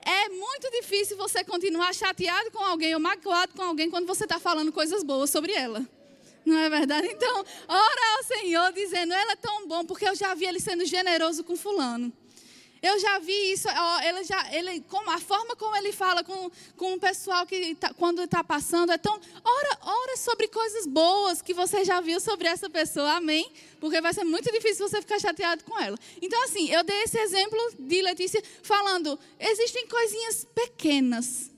[0.01, 4.39] É muito difícil você continuar chateado com alguém ou magoado com alguém quando você está
[4.39, 5.85] falando coisas boas sobre ela.
[6.45, 7.07] Não é verdade?
[7.07, 10.85] Então, ora ao Senhor dizendo, ela é tão bom, porque eu já vi ele sendo
[10.85, 12.13] generoso com fulano.
[12.81, 13.67] Eu já vi isso,
[14.03, 17.93] ele já, ele, como, a forma como ele fala com, com o pessoal que tá,
[17.93, 19.19] quando está passando é tão.
[19.43, 23.51] Ora, ora sobre coisas boas que você já viu sobre essa pessoa, amém?
[23.79, 25.97] Porque vai ser muito difícil você ficar chateado com ela.
[26.21, 31.51] Então, assim, eu dei esse exemplo de Letícia falando: existem coisinhas pequenas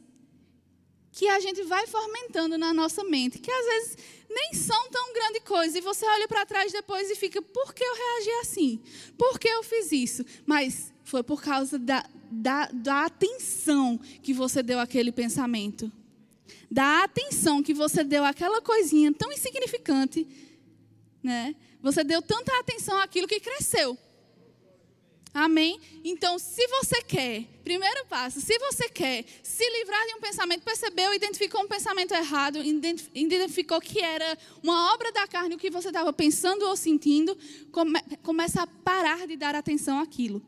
[1.12, 3.98] que a gente vai fomentando na nossa mente, que às vezes
[4.30, 5.78] nem são tão grande coisa.
[5.78, 8.82] E você olha para trás depois e fica: por que eu reagi assim?
[9.18, 10.26] Por que eu fiz isso?
[10.46, 15.92] Mas foi por causa da, da, da atenção que você deu àquele pensamento.
[16.70, 20.28] Da atenção que você deu àquela coisinha tão insignificante.
[21.24, 21.56] Né?
[21.82, 23.98] Você deu tanta atenção àquilo que cresceu.
[25.34, 25.80] Amém?
[26.04, 31.14] Então, se você quer, primeiro passo, se você quer se livrar de um pensamento, percebeu,
[31.14, 32.60] identificou um pensamento errado,
[33.16, 37.38] identificou que era uma obra da carne o que você estava pensando ou sentindo,
[37.72, 40.42] come, começa a parar de dar atenção àquilo.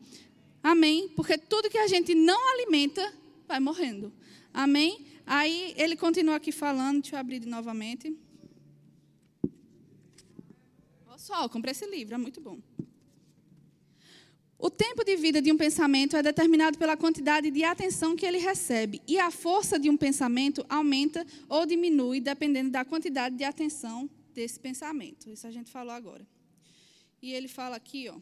[0.62, 1.08] Amém?
[1.16, 3.12] Porque tudo que a gente não alimenta
[3.48, 4.12] vai morrendo.
[4.54, 5.06] Amém?
[5.26, 8.16] Aí ele continua aqui falando, deixa eu abrir novamente.
[11.10, 12.58] Pessoal, comprei esse livro, é muito bom.
[14.58, 18.38] O tempo de vida de um pensamento é determinado pela quantidade de atenção que ele
[18.38, 24.10] recebe, e a força de um pensamento aumenta ou diminui dependendo da quantidade de atenção
[24.34, 25.30] desse pensamento.
[25.30, 26.26] Isso a gente falou agora.
[27.20, 28.16] E ele fala aqui, ó,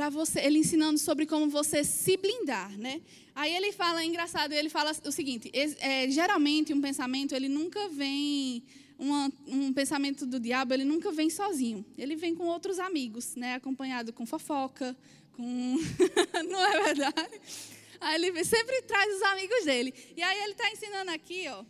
[0.00, 3.02] para você, ele ensinando sobre como você se blindar, né?
[3.34, 7.86] Aí ele fala, é engraçado, ele fala o seguinte: é, geralmente um pensamento ele nunca
[7.88, 8.62] vem
[8.98, 11.84] uma, um pensamento do diabo, ele nunca vem sozinho.
[11.98, 13.56] Ele vem com outros amigos, né?
[13.56, 14.96] acompanhado com fofoca,
[15.36, 15.76] com.
[16.48, 17.38] Não é verdade?
[18.00, 19.92] Aí ele sempre traz os amigos dele.
[20.16, 21.62] E aí ele está ensinando aqui, ó.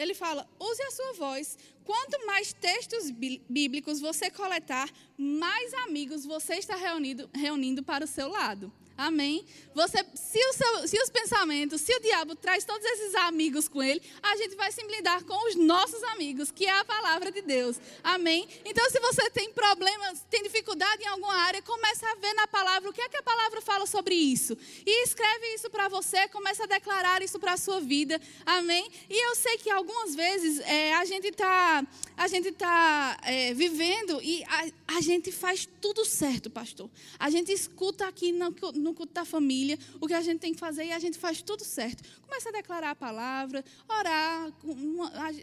[0.00, 1.58] Ele fala: use a sua voz.
[1.84, 8.28] Quanto mais textos bíblicos você coletar, mais amigos você está reunindo, reunindo para o seu
[8.28, 8.72] lado.
[9.00, 9.46] Amém?
[9.74, 14.02] Você, se, seu, se, os pensamentos, se o diabo traz todos esses amigos com ele,
[14.22, 17.80] a gente vai se blindar com os nossos amigos, que é a palavra de Deus.
[18.04, 18.46] Amém?
[18.62, 22.90] Então, se você tem problemas, tem dificuldade em alguma área, comece a ver na palavra
[22.90, 24.54] o que é que a palavra fala sobre isso.
[24.84, 28.20] E escreve isso para você, comece a declarar isso para a sua vida.
[28.44, 28.86] Amém?
[29.08, 31.86] E eu sei que algumas vezes é, a gente está
[32.20, 36.90] a gente tá, é, vivendo e a, a gente faz tudo certo, pastor.
[37.18, 40.52] A gente escuta aqui no, no no culto da família, o que a gente tem
[40.52, 42.02] que fazer e a gente faz tudo certo.
[42.20, 44.52] Começa a declarar a palavra, orar.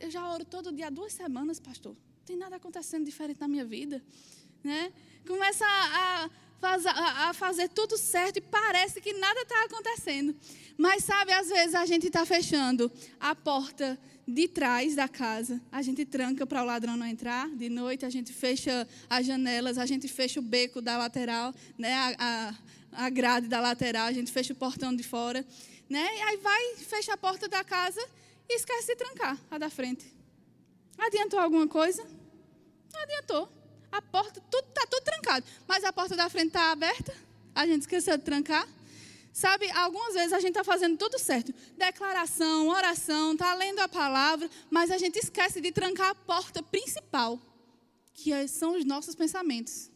[0.02, 1.94] Eu já oro todo dia, duas semanas, pastor.
[1.94, 4.04] Não tem nada acontecendo diferente na minha vida.
[4.64, 4.92] Né?
[5.26, 6.30] Começa a,
[6.62, 10.36] a, a fazer tudo certo e parece que nada está acontecendo.
[10.78, 15.82] Mas sabe, às vezes a gente está fechando a porta de trás da casa, a
[15.82, 17.50] gente tranca para o ladrão não entrar.
[17.50, 21.94] De noite a gente fecha as janelas, a gente fecha o beco da lateral, né?
[21.94, 22.56] A, a,
[22.98, 25.46] a grade da lateral, a gente fecha o portão de fora,
[25.88, 26.04] né?
[26.18, 28.02] E aí vai, fecha a porta da casa
[28.50, 30.12] e esquece de trancar a da frente.
[30.98, 32.04] Adiantou alguma coisa?
[32.92, 33.48] Não adiantou.
[33.92, 35.46] A porta, tudo está tudo trancado.
[35.68, 37.16] Mas a porta da frente está aberta.
[37.54, 38.68] A gente esqueceu de trancar.
[39.32, 41.54] Sabe, algumas vezes a gente está fazendo tudo certo.
[41.78, 47.40] Declaração, oração, está lendo a palavra, mas a gente esquece de trancar a porta principal,
[48.16, 49.92] que é, são os nossos pensamentos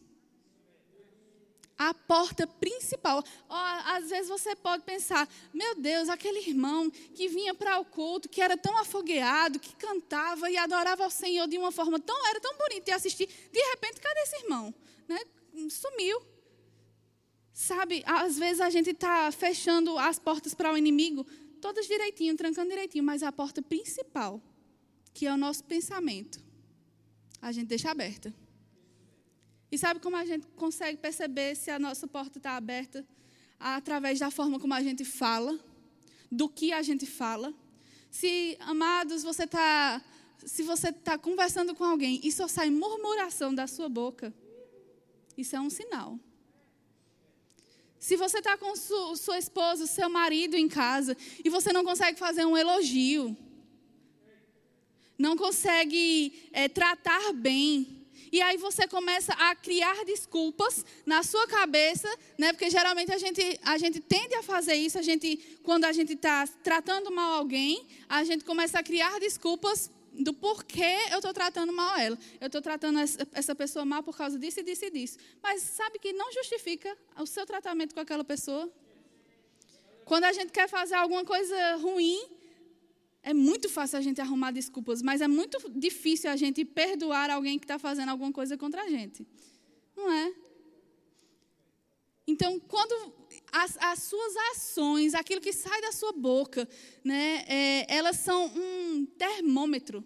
[1.78, 3.22] a porta principal.
[3.48, 8.40] às vezes você pode pensar, meu Deus, aquele irmão que vinha para o culto, que
[8.40, 12.56] era tão afogueado, que cantava e adorava ao Senhor de uma forma tão, era tão
[12.56, 14.74] bonito de assistir, de repente, cadê esse irmão?
[15.08, 15.18] Né?
[15.68, 16.20] Sumiu.
[17.52, 21.26] Sabe, às vezes a gente está fechando as portas para o inimigo,
[21.60, 24.40] todas direitinho, trancando direitinho, mas a porta principal,
[25.12, 26.42] que é o nosso pensamento,
[27.40, 28.34] a gente deixa aberta.
[29.72, 33.06] E sabe como a gente consegue perceber se a nossa porta está aberta?
[33.58, 35.58] Através da forma como a gente fala,
[36.30, 37.54] do que a gente fala.
[38.10, 40.02] Se, amados, você está.
[40.44, 44.34] Se você está conversando com alguém e só sai murmuração da sua boca,
[45.38, 46.18] isso é um sinal.
[47.98, 52.18] Se você está com su, sua esposa, seu marido em casa e você não consegue
[52.18, 53.34] fazer um elogio,
[55.16, 58.01] não consegue é, tratar bem,
[58.32, 62.50] e aí você começa a criar desculpas na sua cabeça, né?
[62.54, 66.14] Porque geralmente a gente, a gente tende a fazer isso, a gente, quando a gente
[66.14, 71.72] está tratando mal alguém, a gente começa a criar desculpas do porquê eu estou tratando
[71.74, 72.18] mal ela.
[72.40, 72.98] Eu estou tratando
[73.34, 75.18] essa pessoa mal por causa disso e disso e disso.
[75.42, 78.70] Mas sabe que não justifica o seu tratamento com aquela pessoa?
[80.06, 82.20] Quando a gente quer fazer alguma coisa ruim,
[83.22, 87.58] é muito fácil a gente arrumar desculpas, mas é muito difícil a gente perdoar alguém
[87.58, 89.26] que está fazendo alguma coisa contra a gente.
[89.96, 90.34] Não é?
[92.26, 93.14] Então, quando
[93.52, 96.68] as, as suas ações, aquilo que sai da sua boca,
[97.04, 100.04] né, é, elas são um termômetro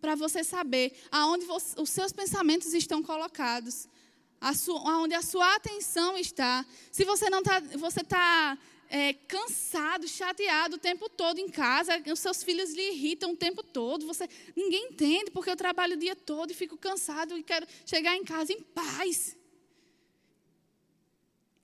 [0.00, 3.88] para você saber aonde você, os seus pensamentos estão colocados,
[4.40, 6.64] a sua, aonde a sua atenção está.
[6.92, 12.20] Se você não está, você está é, cansado, chateado o tempo todo em casa, os
[12.20, 16.14] seus filhos lhe irritam o tempo todo, você ninguém entende porque eu trabalho o dia
[16.14, 19.36] todo e fico cansado e quero chegar em casa em paz.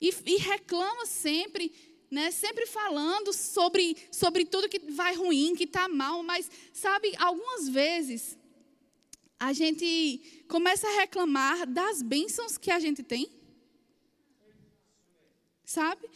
[0.00, 1.72] E, e reclama sempre,
[2.10, 7.68] né, sempre falando sobre, sobre tudo que vai ruim, que está mal, mas sabe, algumas
[7.68, 8.36] vezes
[9.38, 13.28] a gente começa a reclamar das bênçãos que a gente tem.
[15.64, 16.08] Sabe?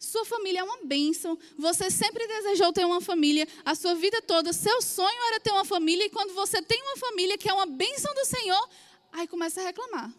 [0.00, 1.38] Sua família é uma bênção.
[1.58, 4.50] Você sempre desejou ter uma família a sua vida toda.
[4.50, 6.06] Seu sonho era ter uma família.
[6.06, 8.68] E quando você tem uma família que é uma bênção do Senhor,
[9.12, 10.10] aí começa a reclamar.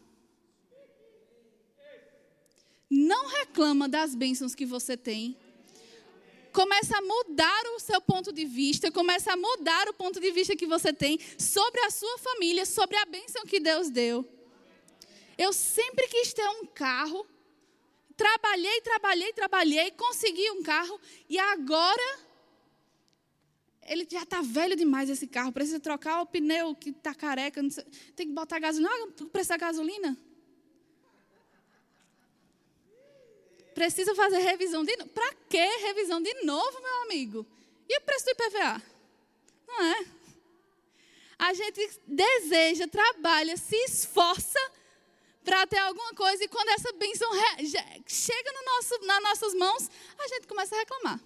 [2.88, 5.36] Não reclama das bênçãos que você tem.
[6.54, 10.56] começa a mudar o seu ponto de vista, começa a mudar o ponto de vista
[10.56, 14.28] que você tem sobre a sua família, sobre a bênção que Deus deu.
[15.38, 17.26] Eu sempre quis ter um carro,
[18.18, 21.00] trabalhei, trabalhei, trabalhei, consegui um carro
[21.30, 22.20] e agora
[23.84, 27.62] ele já está velho demais esse carro, precisa trocar o pneu que está careca,
[28.16, 28.96] tem que botar gasolina.
[28.98, 30.18] Não, precisa gasolina.
[33.74, 35.10] Precisa fazer revisão de novo.
[35.10, 37.46] Para que revisão de novo, meu amigo?
[37.90, 38.82] E o preço do IPVA?
[39.68, 40.06] Não é?
[41.40, 44.60] A gente deseja, trabalha, se esforça
[45.44, 47.30] para ter alguma coisa e quando essa bênção
[48.08, 51.20] chega no nosso, nas nossas mãos, a gente começa a reclamar.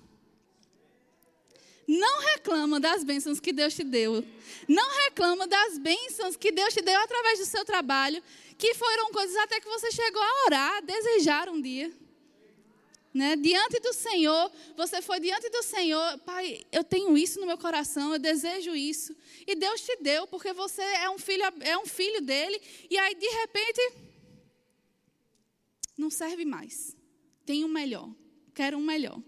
[1.87, 4.25] Não reclama das bênçãos que Deus te deu.
[4.67, 8.23] Não reclama das bênçãos que Deus te deu através do seu trabalho,
[8.57, 11.91] que foram coisas até que você chegou a orar, a desejar um dia.
[13.13, 13.35] Né?
[13.37, 18.11] Diante do Senhor, você foi diante do Senhor, Pai, eu tenho isso no meu coração,
[18.11, 19.15] eu desejo isso.
[19.47, 23.15] E Deus te deu, porque você é um filho, é um filho dele, e aí
[23.15, 23.93] de repente
[25.97, 26.95] não serve mais.
[27.45, 28.13] Tem um melhor.
[28.53, 29.21] Quero um melhor.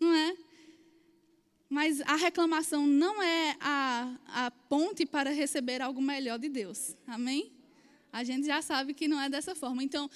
[0.00, 0.36] Não é?
[1.68, 6.96] Mas a reclamação não é a, a ponte para receber algo melhor de Deus.
[7.06, 7.52] Amém?
[8.12, 9.82] A gente já sabe que não é dessa forma.
[9.82, 10.08] Então,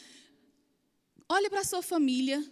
[1.28, 2.44] olhe para a sua família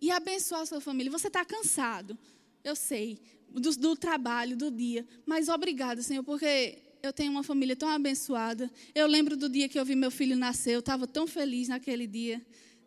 [0.00, 1.10] e abençoe a sua família.
[1.10, 2.16] Você está cansado,
[2.62, 3.18] eu sei,
[3.48, 5.06] do, do trabalho, do dia.
[5.26, 8.70] Mas obrigado, Senhor, porque eu tenho uma família tão abençoada.
[8.94, 12.06] Eu lembro do dia que eu vi meu filho nascer, eu estava tão feliz naquele
[12.06, 12.44] dia.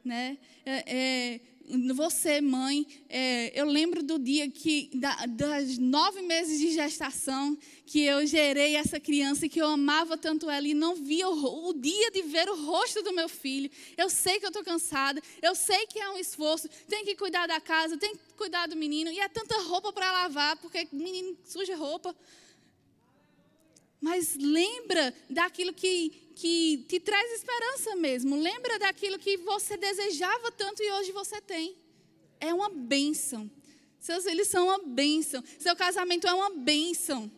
[0.08, 0.38] Né?
[0.66, 1.40] É, é,
[1.94, 8.02] você, mãe, é, eu lembro do dia que, da, das nove meses de gestação, que
[8.04, 12.10] eu gerei essa criança que eu amava tanto ela e não via o, o dia
[12.12, 13.70] de ver o rosto do meu filho.
[13.98, 17.48] Eu sei que eu estou cansada, eu sei que é um esforço, tem que cuidar
[17.48, 21.38] da casa, tem que cuidar do menino, e é tanta roupa para lavar, porque menino
[21.44, 22.16] suja roupa.
[24.00, 28.36] Mas lembra daquilo que, que te traz esperança mesmo.
[28.36, 31.76] Lembra daquilo que você desejava tanto e hoje você tem.
[32.40, 33.50] É uma bênção.
[34.00, 35.44] Seus filhos são uma bênção.
[35.60, 37.32] Seu casamento é uma bênção.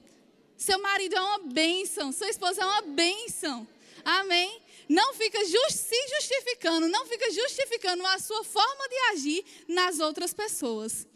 [0.58, 2.12] Seu marido é uma bênção.
[2.12, 3.68] Sua esposa é uma bênção.
[4.04, 4.62] Amém?
[4.90, 10.34] Não fica just, se justificando, não fica justificando a sua forma de agir nas outras
[10.34, 11.08] pessoas.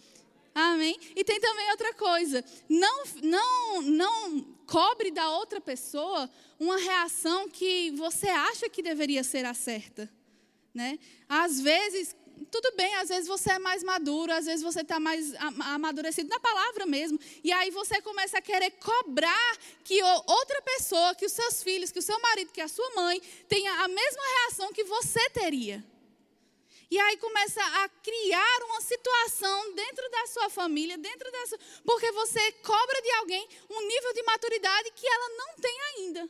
[0.54, 0.96] Amém?
[1.16, 2.46] E tem também outra coisa.
[2.70, 6.28] Não, não, não cobre da outra pessoa
[6.60, 10.10] uma reação que você acha que deveria ser a certa.
[10.74, 10.98] Né?
[11.30, 12.16] Às vezes,
[12.50, 15.32] tudo bem, às vezes você é mais maduro, às vezes você está mais
[15.76, 17.20] amadurecido na palavra mesmo.
[17.44, 22.00] E aí você começa a querer cobrar que outra pessoa, que os seus filhos, que
[22.00, 25.86] o seu marido, que a sua mãe tenha a mesma reação que você teria.
[26.94, 31.58] E aí começa a criar uma situação dentro da sua família, dentro dessa.
[31.84, 36.30] Porque você cobra de alguém um nível de maturidade que ela não tem ainda.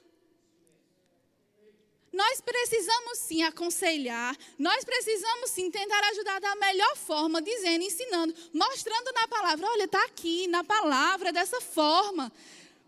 [2.14, 9.12] Nós precisamos sim aconselhar, nós precisamos sim tentar ajudar da melhor forma, dizendo, ensinando, mostrando
[9.12, 12.32] na palavra: olha, está aqui, na palavra, dessa forma.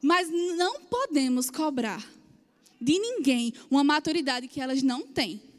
[0.02, 2.02] Mas não podemos cobrar
[2.80, 5.55] de ninguém uma maturidade que elas não têm.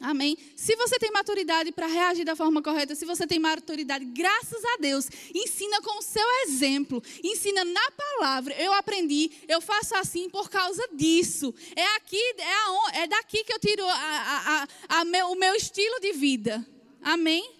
[0.00, 0.36] Amém?
[0.54, 4.76] Se você tem maturidade para reagir da forma correta, se você tem maturidade, graças a
[4.78, 8.54] Deus, ensina com o seu exemplo, ensina na palavra.
[8.60, 11.54] Eu aprendi, eu faço assim por causa disso.
[11.74, 15.98] É aqui, é, a, é daqui que eu tiro a, a, meu, o meu estilo
[16.00, 16.66] de vida.
[17.00, 17.54] Amém?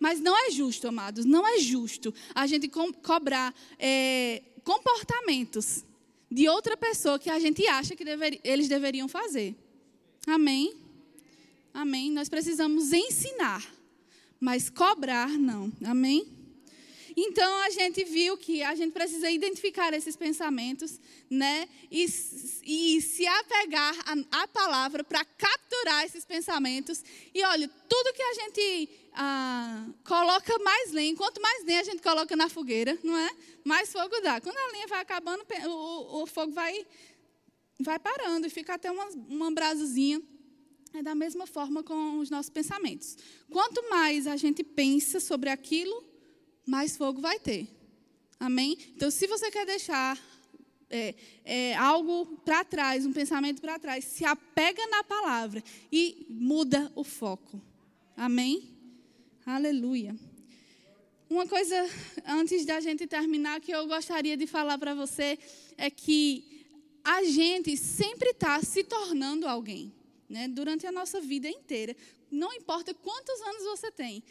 [0.00, 5.84] Mas não é justo, amados, não é justo a gente co cobrar é, comportamentos
[6.30, 8.04] de outra pessoa que a gente acha que
[8.42, 9.54] eles deveriam fazer.
[10.26, 10.85] Amém?
[11.76, 12.10] Amém?
[12.10, 13.62] Nós precisamos ensinar,
[14.40, 15.70] mas cobrar não.
[15.84, 16.26] Amém?
[17.14, 20.98] Então a gente viu que a gente precisa identificar esses pensamentos,
[21.28, 21.68] né?
[21.90, 22.06] E,
[22.64, 23.94] e se apegar
[24.32, 27.04] à palavra para capturar esses pensamentos.
[27.34, 32.00] E olha, tudo que a gente ah, coloca mais lenha, quanto mais lenha a gente
[32.00, 33.30] coloca na fogueira, não é?
[33.64, 34.40] Mais fogo dá.
[34.40, 36.86] Quando a lenha vai acabando, o, o fogo vai,
[37.78, 40.22] vai parando e fica até uma, uma brasazinha.
[40.96, 43.18] É da mesma forma com os nossos pensamentos.
[43.50, 46.02] Quanto mais a gente pensa sobre aquilo,
[46.64, 47.68] mais fogo vai ter.
[48.40, 48.78] Amém?
[48.96, 50.18] Então, se você quer deixar
[50.88, 56.90] é, é, algo para trás, um pensamento para trás, se apega na palavra e muda
[56.94, 57.60] o foco.
[58.16, 58.74] Amém?
[59.44, 60.16] Aleluia.
[61.28, 61.76] Uma coisa,
[62.26, 65.38] antes da gente terminar, que eu gostaria de falar para você
[65.76, 66.64] é que
[67.04, 69.92] a gente sempre está se tornando alguém
[70.28, 71.96] né, durante a nossa vida inteira.
[72.30, 74.22] Não importa quantos anos você tem,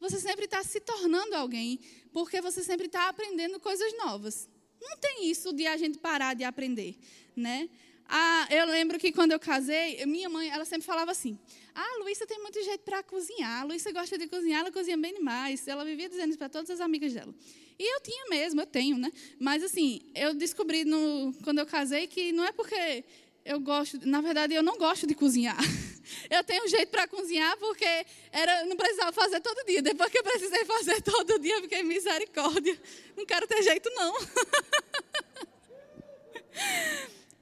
[0.00, 1.80] Você sempre está se tornando alguém,
[2.12, 4.48] porque você sempre está aprendendo coisas novas.
[4.80, 6.98] Não tem isso de a gente parar de aprender,
[7.34, 7.70] né?
[8.06, 11.38] Ah, eu lembro que quando eu casei, minha mãe, ela sempre falava assim:
[11.74, 13.62] Ah, Luísa tem muito jeito para cozinhar.
[13.62, 15.66] A Luísa gosta de cozinhar, ela cozinha bem demais.
[15.66, 17.34] Ela vivia dizendo isso para todas as amigas dela.
[17.78, 19.10] E eu tinha mesmo, eu tenho, né?
[19.38, 23.04] Mas assim, eu descobri no, quando eu casei que não é porque
[23.44, 25.56] eu gosto, na verdade, eu não gosto de cozinhar.
[26.28, 27.86] Eu tenho jeito para cozinhar porque
[28.30, 29.80] era, não precisava fazer todo dia.
[29.80, 32.78] Depois que eu precisei fazer todo dia, fiquei misericórdia.
[33.16, 34.14] Não quero ter jeito, não.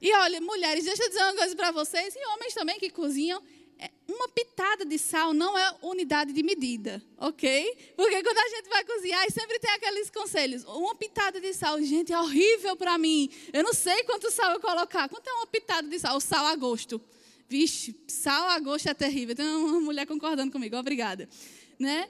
[0.01, 3.41] E olha, mulheres, deixa eu dizer uma coisa para vocês, e homens também que cozinham.
[3.83, 7.93] É, uma pitada de sal não é unidade de medida, ok?
[7.97, 10.63] Porque quando a gente vai cozinhar, sempre tem aqueles conselhos.
[10.63, 13.29] Uma pitada de sal, gente, é horrível para mim.
[13.51, 15.09] Eu não sei quanto sal eu colocar.
[15.09, 16.15] Quanto é uma pitada de sal?
[16.15, 17.01] O sal a gosto.
[17.49, 19.35] Vixe, sal a gosto é terrível.
[19.35, 21.27] Tem uma mulher concordando comigo, obrigada.
[21.77, 22.09] Né?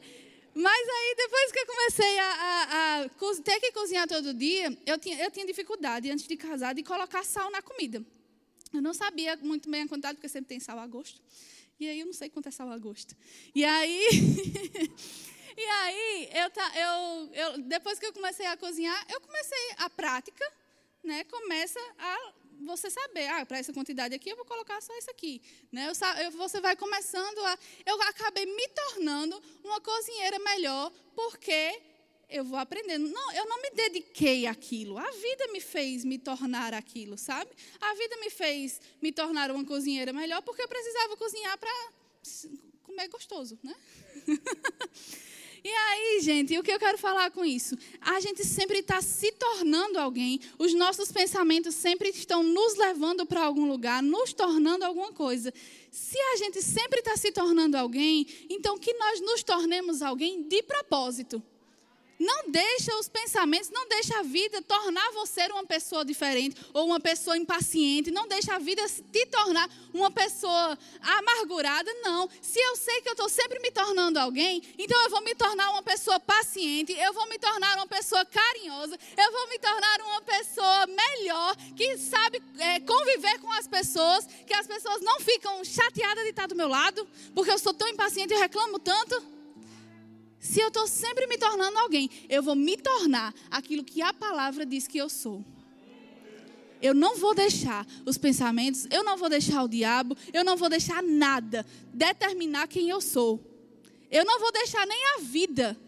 [0.54, 3.10] Mas aí, depois que eu comecei a, a, a,
[3.44, 7.24] ter que cozinhar todo dia, eu tinha, eu tinha dificuldade, antes de casar, de colocar
[7.24, 8.06] sal na comida.
[8.72, 11.20] Eu não sabia muito bem a quantidade, porque sempre tem sal a gosto.
[11.80, 13.16] E aí, eu não sei quanto é sal a gosto.
[13.54, 14.10] E aí...
[15.58, 16.52] e aí, eu,
[16.82, 20.46] eu, eu, depois que eu comecei a cozinhar, eu comecei a prática,
[21.04, 21.24] né?
[21.26, 22.34] Começa a
[22.66, 25.42] você saber, ah, para essa quantidade aqui eu vou colocar só isso aqui.
[25.72, 25.90] Né?
[25.90, 27.58] Eu, você vai começando a.
[27.86, 31.82] Eu acabei me tornando uma cozinheira melhor porque
[32.34, 33.08] eu vou aprendendo.
[33.08, 34.98] Não, eu não me dediquei àquilo.
[34.98, 37.52] A vida me fez me tornar aquilo, sabe?
[37.80, 41.70] A vida me fez me tornar uma cozinheira melhor porque eu precisava cozinhar para
[42.82, 43.76] comer gostoso, né?
[45.66, 47.78] E aí, gente, o que eu quero falar com isso?
[48.02, 53.46] A gente sempre está se tornando alguém, os nossos pensamentos sempre estão nos levando para
[53.46, 55.54] algum lugar, nos tornando alguma coisa.
[55.90, 60.62] Se a gente sempre está se tornando alguém, então que nós nos tornemos alguém de
[60.64, 61.42] propósito.
[62.20, 67.00] Não deixa os pensamentos, não deixa a vida tornar você uma pessoa diferente ou uma
[67.00, 68.12] pessoa impaciente.
[68.12, 71.92] Não deixa a vida te tornar uma pessoa amargurada.
[72.02, 72.30] Não.
[72.42, 75.72] Se eu sei que eu estou sempre me tornando alguém, então eu vou me tornar
[75.72, 80.22] uma pessoa paciente, eu vou me tornar uma pessoa carinhosa, eu vou me tornar uma
[80.22, 86.24] pessoa melhor, que sabe é, conviver com as pessoas, que as pessoas não ficam chateadas
[86.24, 89.33] de estar do meu lado, porque eu sou tão impaciente e reclamo tanto.
[90.44, 94.66] Se eu estou sempre me tornando alguém, eu vou me tornar aquilo que a palavra
[94.66, 95.42] diz que eu sou.
[96.82, 100.68] Eu não vou deixar os pensamentos, eu não vou deixar o diabo, eu não vou
[100.68, 103.40] deixar nada determinar quem eu sou.
[104.12, 105.80] Eu não vou deixar nem a vida,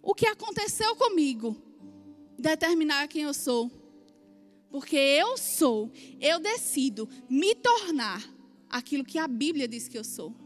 [0.00, 1.60] o que aconteceu comigo,
[2.38, 3.72] determinar quem eu sou.
[4.70, 5.90] Porque eu sou,
[6.20, 8.22] eu decido me tornar
[8.70, 10.43] aquilo que a Bíblia diz que eu sou.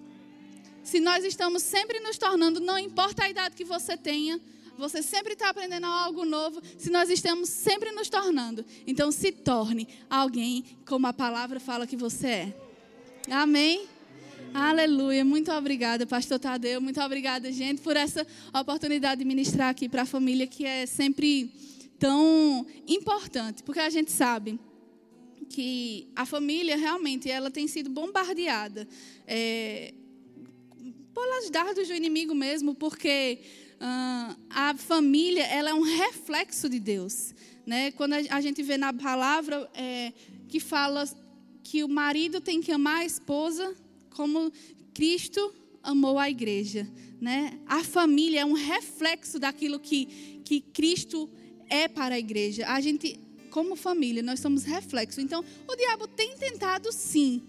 [0.82, 4.40] Se nós estamos sempre nos tornando, não importa a idade que você tenha,
[4.78, 8.64] você sempre está aprendendo algo novo, se nós estamos sempre nos tornando.
[8.86, 12.54] Então se torne alguém como a palavra fala que você é.
[13.30, 13.86] Amém?
[14.54, 15.24] Aleluia.
[15.24, 16.80] Muito obrigada, pastor Tadeu.
[16.80, 21.52] Muito obrigada, gente, por essa oportunidade de ministrar aqui para a família que é sempre
[21.98, 24.58] tão importante, porque a gente sabe
[25.50, 28.86] que a família realmente ela tem sido bombardeada.
[29.26, 29.92] É,
[31.18, 33.40] pelas dardos do inimigo mesmo, porque
[33.80, 37.34] uh, a família ela é um reflexo de Deus.
[37.66, 37.90] Né?
[37.90, 40.12] Quando a, gente vê na palavra é,
[40.48, 41.04] que fala
[41.64, 43.74] que o marido tem que amar a esposa
[44.10, 44.52] como
[44.94, 45.52] Cristo
[45.82, 46.88] amou a igreja.
[47.20, 47.58] Né?
[47.66, 51.28] A família é um reflexo daquilo que, que Cristo
[51.68, 52.64] é para a igreja.
[52.68, 53.18] A gente,
[53.50, 55.20] como família, nós somos reflexo.
[55.20, 57.42] Então, o diabo tem tentado sim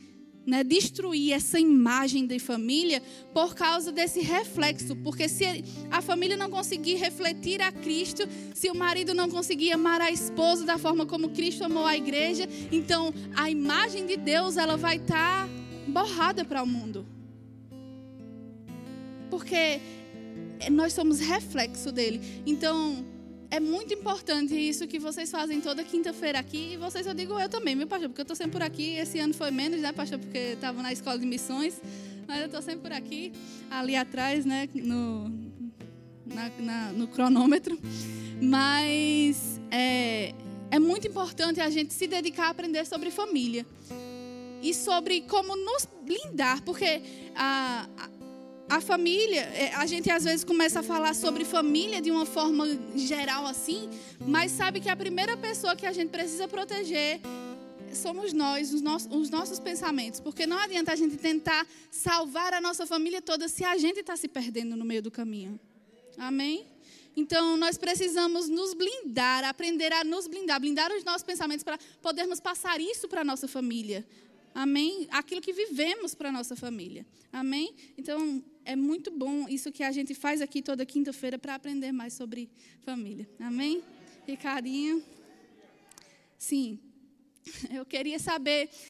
[0.49, 4.95] né, destruir essa imagem de família por causa desse reflexo.
[4.95, 10.01] Porque se a família não conseguir refletir a Cristo, se o marido não conseguir amar
[10.01, 14.75] a esposa da forma como Cristo amou a igreja, então a imagem de Deus ela
[14.75, 15.49] vai estar tá
[15.87, 17.05] borrada para o mundo.
[19.29, 19.79] Porque
[20.71, 22.19] nós somos reflexo dele.
[22.43, 23.05] Então,
[23.51, 26.73] é muito importante isso que vocês fazem toda quinta-feira aqui.
[26.73, 28.09] E vocês, eu digo eu também, meu pastor?
[28.09, 28.95] Porque eu estou sempre por aqui.
[28.95, 30.19] Esse ano foi menos, né, pastor?
[30.19, 31.81] Porque estava na escola de missões.
[32.27, 33.31] Mas eu estou sempre por aqui,
[33.71, 35.29] ali atrás, né, no,
[36.27, 37.79] na, na, no cronômetro.
[38.39, 40.35] Mas é,
[40.69, 43.65] é muito importante a gente se dedicar a aprender sobre família.
[44.61, 46.61] E sobre como nos blindar.
[46.61, 47.01] Porque
[47.35, 48.18] a, a
[48.69, 52.65] a família, é, a gente às vezes começa a falar sobre família de uma forma
[52.95, 53.89] geral assim,
[54.25, 57.19] mas sabe que a primeira pessoa que a gente precisa proteger
[57.95, 60.19] somos nós, os nossos, os nossos pensamentos.
[60.19, 64.15] Porque não adianta a gente tentar salvar a nossa família toda se a gente está
[64.15, 65.59] se perdendo no meio do caminho.
[66.15, 66.67] Amém?
[67.15, 72.39] Então, nós precisamos nos blindar, aprender a nos blindar, blindar os nossos pensamentos para podermos
[72.39, 74.05] passar isso para a nossa família.
[74.53, 75.07] Amém?
[75.11, 77.05] Aquilo que vivemos para a nossa família.
[77.31, 77.73] Amém?
[77.97, 82.13] Então, é muito bom isso que a gente faz aqui toda quinta-feira para aprender mais
[82.13, 82.49] sobre
[82.81, 83.27] família.
[83.39, 83.83] Amém?
[84.27, 85.03] Ricardinho.
[86.37, 86.79] Sim.
[87.71, 88.69] Eu queria saber